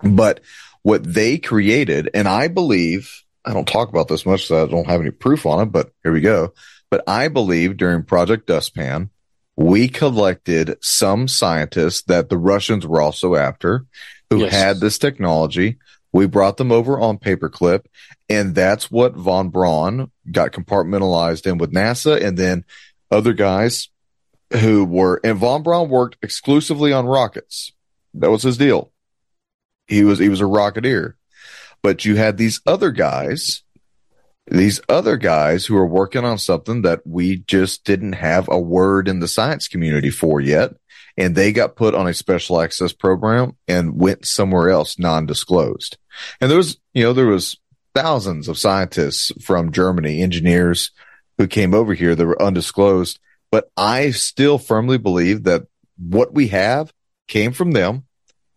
[0.02, 0.40] But
[0.82, 4.86] what they created, and I believe, I don't talk about this much, so I don't
[4.86, 6.54] have any proof on it, but here we go.
[6.90, 9.10] But I believe during Project Dustpan,
[9.56, 13.84] we collected some scientists that the Russians were also after
[14.30, 14.52] who yes.
[14.52, 15.78] had this technology.
[16.12, 17.86] We brought them over on paperclip
[18.32, 22.64] and that's what von Braun got compartmentalized in with NASA and then
[23.10, 23.90] other guys
[24.54, 27.72] who were, and von Braun worked exclusively on rockets.
[28.14, 28.90] That was his deal.
[29.86, 31.14] He was, he was a rocketeer,
[31.82, 33.62] but you had these other guys
[34.46, 39.08] these other guys who are working on something that we just didn't have a word
[39.08, 40.74] in the science community for yet.
[41.16, 45.96] And they got put on a special access program and went somewhere else non-disclosed.
[46.40, 47.58] And there was, you know, there was
[47.94, 50.90] thousands of scientists from Germany, engineers
[51.38, 53.18] who came over here that were undisclosed.
[53.50, 55.66] But I still firmly believe that
[55.98, 56.92] what we have
[57.28, 58.06] came from them,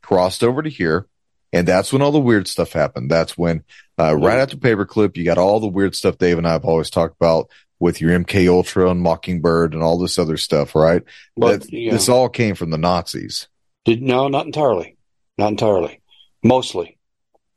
[0.01, 1.07] crossed over to here.
[1.55, 3.09] And that's when all the weird stuff happened.
[3.09, 3.63] That's when
[3.97, 6.89] uh, right after Paperclip, you got all the weird stuff Dave and I have always
[6.89, 7.49] talked about
[7.79, 11.01] with your MK Ultra and Mockingbird and all this other stuff, right?
[11.37, 11.93] But that, yeah.
[11.93, 13.47] This all came from the Nazis.
[13.85, 14.97] Did no, not entirely,
[15.37, 16.01] not entirely,
[16.43, 16.97] mostly,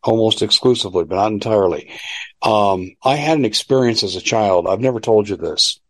[0.04, 1.90] almost exclusively, but not entirely.
[2.40, 4.68] Um, I had an experience as a child.
[4.68, 5.80] I've never told you this.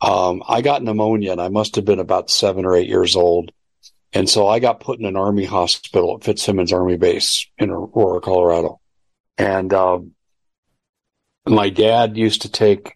[0.00, 3.52] Um, I got pneumonia, and I must have been about seven or eight years old.
[4.12, 8.20] And so I got put in an army hospital at Fitzsimons Army Base in Aurora,
[8.20, 8.80] Colorado.
[9.38, 10.12] And um,
[11.46, 12.94] my dad used to take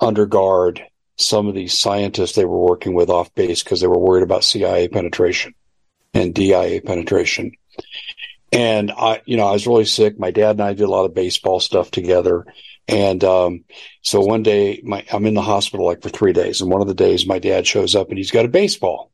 [0.00, 0.82] under guard
[1.16, 4.44] some of these scientists they were working with off base because they were worried about
[4.44, 5.54] CIA penetration
[6.14, 7.52] and DIA penetration.
[8.50, 10.18] And I, you know, I was really sick.
[10.18, 12.44] My dad and I did a lot of baseball stuff together.
[12.88, 13.64] And um,
[14.02, 16.60] so one day, my, I'm in the hospital like for three days.
[16.60, 19.11] And one of the days, my dad shows up and he's got a baseball.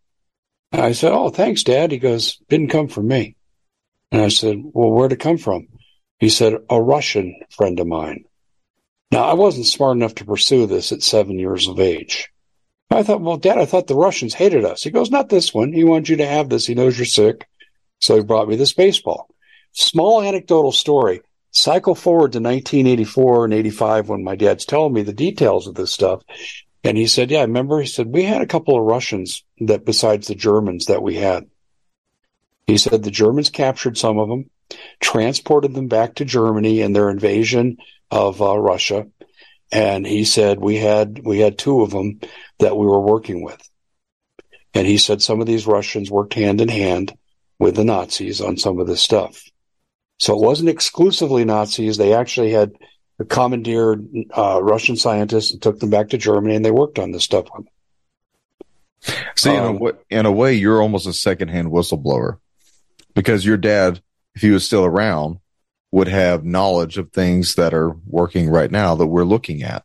[0.73, 3.37] I said, "Oh, thanks, Dad." He goes, "Didn't come from me."
[4.13, 5.69] And I said, "Well, where'd it come from?"
[6.19, 8.25] He said, a Russian friend of mine.
[9.11, 12.29] Now, I wasn't smart enough to pursue this at seven years of age.
[12.91, 14.83] I thought, well, Dad, I thought the Russians hated us.
[14.83, 15.73] He goes, not this one.
[15.73, 16.67] He wants you to have this.
[16.67, 17.47] He knows you're sick.
[18.01, 19.29] So he brought me this baseball.
[19.73, 21.21] Small anecdotal story.
[21.51, 25.93] Cycle forward to 1984 and 85 when my dad's telling me the details of this
[25.93, 26.23] stuff.
[26.85, 27.81] And he said, yeah, I remember.
[27.81, 31.49] He said, we had a couple of Russians that besides the Germans that we had.
[32.67, 34.51] He said the Germans captured some of them
[35.01, 37.79] transported them back to Germany in their invasion
[38.11, 39.07] of uh, Russia.
[39.71, 42.21] And he said we had we had two of them
[42.59, 43.61] that we were working with.
[44.75, 47.17] And he said some of these Russians worked hand in hand
[47.59, 49.43] with the Nazis on some of this stuff.
[50.19, 51.97] So it wasn't exclusively Nazis.
[51.97, 52.73] They actually had
[53.25, 57.25] commandeered uh, Russian scientists and took them back to Germany, and they worked on this
[57.25, 57.47] stuff.
[59.37, 62.39] See, um, in, a um, way, in a way, you're almost a secondhand whistleblower
[63.15, 64.01] because your dad
[64.39, 65.41] if he was still around,
[65.91, 69.85] would have knowledge of things that are working right now that we're looking at.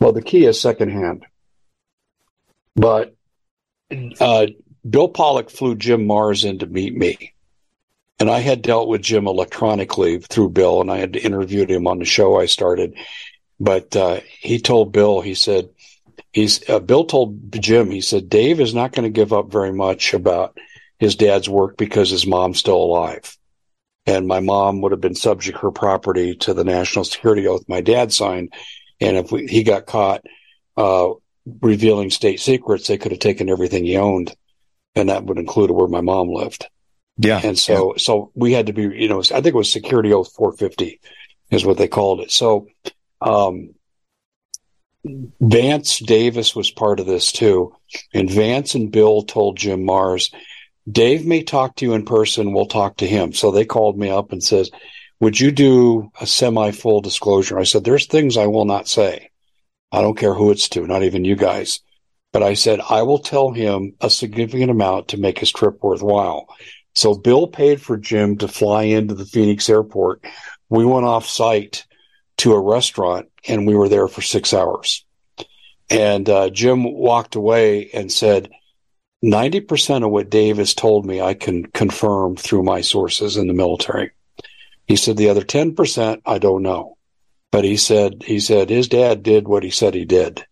[0.00, 1.24] Well, the key is secondhand.
[2.74, 3.14] But
[4.18, 4.46] uh,
[4.90, 7.34] Bill Pollock flew Jim Marrs in to meet me.
[8.20, 11.98] And I had dealt with Jim electronically through Bill, and I had interviewed him on
[11.98, 12.96] the show I started.
[13.60, 15.70] But uh, he told Bill, he said,
[16.32, 19.72] he's uh, Bill told Jim, he said, Dave is not going to give up very
[19.72, 20.58] much about
[20.98, 23.36] his dad's work because his mom's still alive.
[24.06, 27.82] And my mom would have been subject her property to the national security oath my
[27.82, 28.52] dad signed.
[29.00, 30.24] And if we, he got caught
[30.76, 31.10] uh,
[31.60, 34.34] revealing state secrets, they could have taken everything he owned,
[34.94, 36.66] and that would include where my mom lived.
[37.18, 37.40] Yeah.
[37.42, 37.98] And so, yeah.
[37.98, 41.00] so we had to be, you know, I think it was security oath 450
[41.50, 42.30] is what they called it.
[42.30, 42.68] So,
[43.20, 43.74] um,
[45.40, 47.74] Vance Davis was part of this too.
[48.12, 50.32] And Vance and Bill told Jim Marrs,
[50.90, 52.52] Dave may talk to you in person.
[52.52, 53.32] We'll talk to him.
[53.32, 54.70] So they called me up and says,
[55.20, 57.58] would you do a semi full disclosure?
[57.58, 59.30] I said, there's things I will not say.
[59.90, 61.80] I don't care who it's to, not even you guys.
[62.32, 66.46] But I said, I will tell him a significant amount to make his trip worthwhile.
[66.98, 70.24] So Bill paid for Jim to fly into the Phoenix airport.
[70.68, 71.86] We went off site
[72.38, 75.06] to a restaurant and we were there for six hours.
[75.88, 78.50] And uh, Jim walked away and said,
[79.24, 83.54] 90% of what Dave has told me, I can confirm through my sources in the
[83.54, 84.10] military.
[84.88, 86.96] He said the other 10%, I don't know.
[87.52, 90.44] But he said, he said his dad did what he said he did.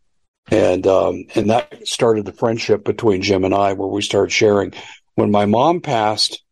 [0.49, 4.75] And, um, and that started the friendship between Jim and I where we started sharing.
[5.17, 6.43] When my mom passed,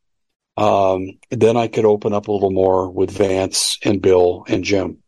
[0.57, 4.99] um, then I could open up a little more with Vance and Bill and Jim.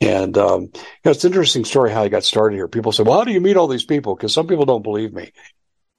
[0.00, 2.68] And um, you know, it's an interesting story how I got started here.
[2.68, 5.12] People say, "Well, how do you meet all these people?" Because some people don't believe
[5.12, 5.32] me.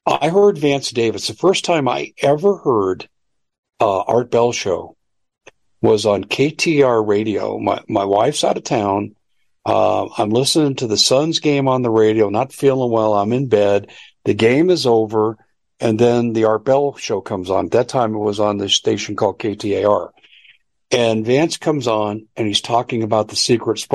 [0.05, 3.07] I heard Vance Davis the first time I ever heard
[3.79, 4.97] uh, Art Bell show
[5.81, 7.57] was on KTR radio.
[7.59, 9.15] My my wife's out of town.
[9.65, 13.13] Uh, I'm listening to the Suns game on the radio, not feeling well.
[13.13, 13.91] I'm in bed.
[14.25, 15.37] The game is over,
[15.83, 17.65] and then the Art Bell show comes on.
[17.65, 20.11] At that time, it was on the station called KTAR.
[20.91, 23.85] And Vance comes on and he's talking about the secret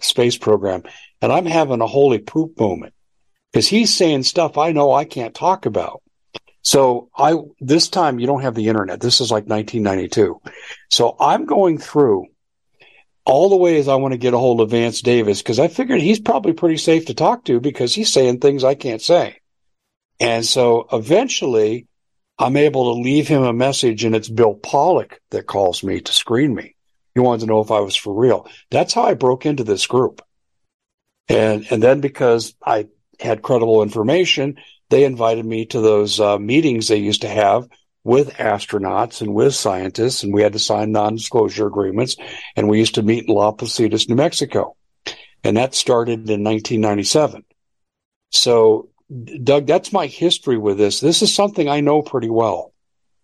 [0.00, 0.82] space program.
[1.22, 2.92] And I'm having a holy poop moment
[3.50, 6.02] because he's saying stuff I know I can't talk about.
[6.60, 9.00] So I, this time you don't have the internet.
[9.00, 10.42] This is like 1992.
[10.90, 12.26] So I'm going through
[13.24, 16.02] all the ways I want to get a hold of Vance Davis because I figured
[16.02, 19.40] he's probably pretty safe to talk to because he's saying things I can't say.
[20.20, 21.86] And so eventually
[22.38, 26.12] I'm able to leave him a message and it's Bill Pollock that calls me to
[26.12, 26.76] screen me.
[27.14, 28.46] He wanted to know if I was for real.
[28.70, 30.22] That's how I broke into this group.
[31.28, 32.86] And, and then because I
[33.18, 34.56] had credible information,
[34.90, 37.68] they invited me to those uh, meetings they used to have
[38.02, 42.16] with astronauts and with scientists, and we had to sign non-disclosure agreements.
[42.56, 44.76] And we used to meet in La Positas, New Mexico,
[45.44, 47.44] and that started in 1997.
[48.30, 48.88] So
[49.42, 51.00] Doug, that's my history with this.
[51.00, 52.72] This is something I know pretty well.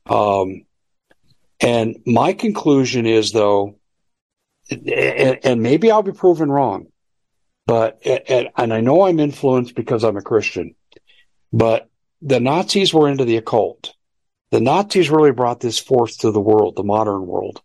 [0.07, 0.65] Um,
[1.61, 3.79] and my conclusion is, though,
[4.71, 6.89] and, and, maybe I'll be proven wrong,
[7.67, 10.75] but, and, and I know I'm influenced because I'm a Christian,
[11.53, 11.89] but
[12.21, 13.95] the Nazis were into the occult.
[14.51, 17.63] The Nazis really brought this forth to the world, the modern world.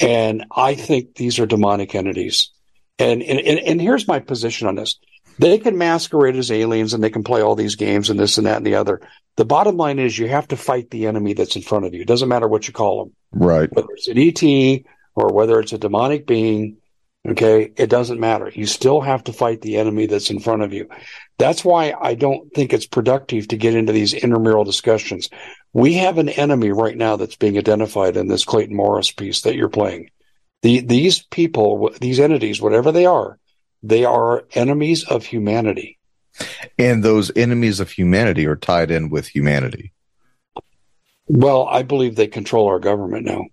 [0.00, 2.50] And I think these are demonic entities.
[2.98, 4.98] And, and, and here's my position on this.
[5.38, 8.46] They can masquerade as aliens and they can play all these games and this and
[8.46, 9.00] that and the other.
[9.36, 12.02] The bottom line is you have to fight the enemy that's in front of you.
[12.02, 13.14] It doesn't matter what you call them.
[13.32, 13.68] Right.
[13.72, 16.76] Whether it's an ET or whether it's a demonic being,
[17.26, 18.50] okay, it doesn't matter.
[18.54, 20.88] You still have to fight the enemy that's in front of you.
[21.38, 25.30] That's why I don't think it's productive to get into these intramural discussions.
[25.72, 29.56] We have an enemy right now that's being identified in this Clayton Morris piece that
[29.56, 30.10] you're playing.
[30.62, 33.38] The, these people, these entities, whatever they are,
[33.84, 35.98] they are enemies of humanity.
[36.78, 39.92] And those enemies of humanity are tied in with humanity.
[41.28, 43.44] Well, I believe they control our government now.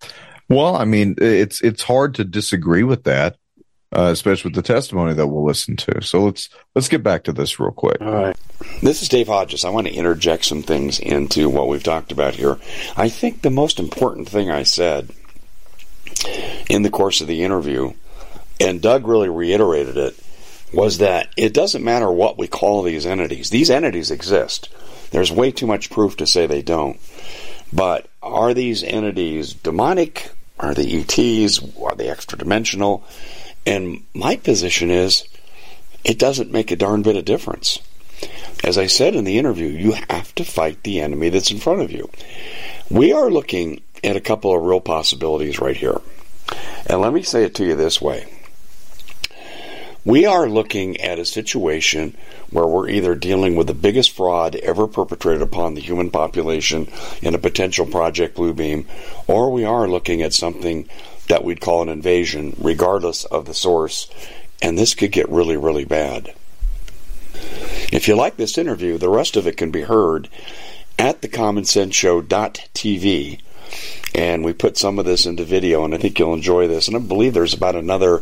[0.49, 3.37] Well, I mean, it's it's hard to disagree with that,
[3.95, 6.01] uh, especially with the testimony that we'll listen to.
[6.01, 8.01] So let's let's get back to this real quick.
[8.01, 8.37] All right.
[8.81, 9.63] This is Dave Hodges.
[9.63, 12.57] I want to interject some things into what we've talked about here.
[12.97, 15.11] I think the most important thing I said
[16.69, 17.93] in the course of the interview
[18.61, 20.15] and Doug really reiterated it,
[20.73, 23.49] was that it doesn't matter what we call these entities.
[23.49, 24.69] These entities exist.
[25.11, 26.99] There's way too much proof to say they don't.
[27.73, 30.31] But are these entities demonic?
[30.59, 31.61] Are they ETs?
[31.81, 33.03] Are they extra dimensional?
[33.65, 35.25] And my position is
[36.03, 37.79] it doesn't make a darn bit of difference.
[38.63, 41.81] As I said in the interview, you have to fight the enemy that's in front
[41.81, 42.09] of you.
[42.89, 45.99] We are looking at a couple of real possibilities right here.
[46.85, 48.27] And let me say it to you this way
[50.03, 52.15] we are looking at a situation
[52.49, 56.89] where we're either dealing with the biggest fraud ever perpetrated upon the human population
[57.21, 58.85] in a potential Project Bluebeam,
[59.27, 60.89] or we are looking at something
[61.27, 64.09] that we'd call an invasion, regardless of the source,
[64.61, 66.33] and this could get really, really bad.
[67.91, 70.29] If you like this interview, the rest of it can be heard
[70.97, 73.41] at thecommonsenseshow.tv.
[74.13, 76.87] And we put some of this into video, and I think you'll enjoy this.
[76.87, 78.21] And I believe there's about another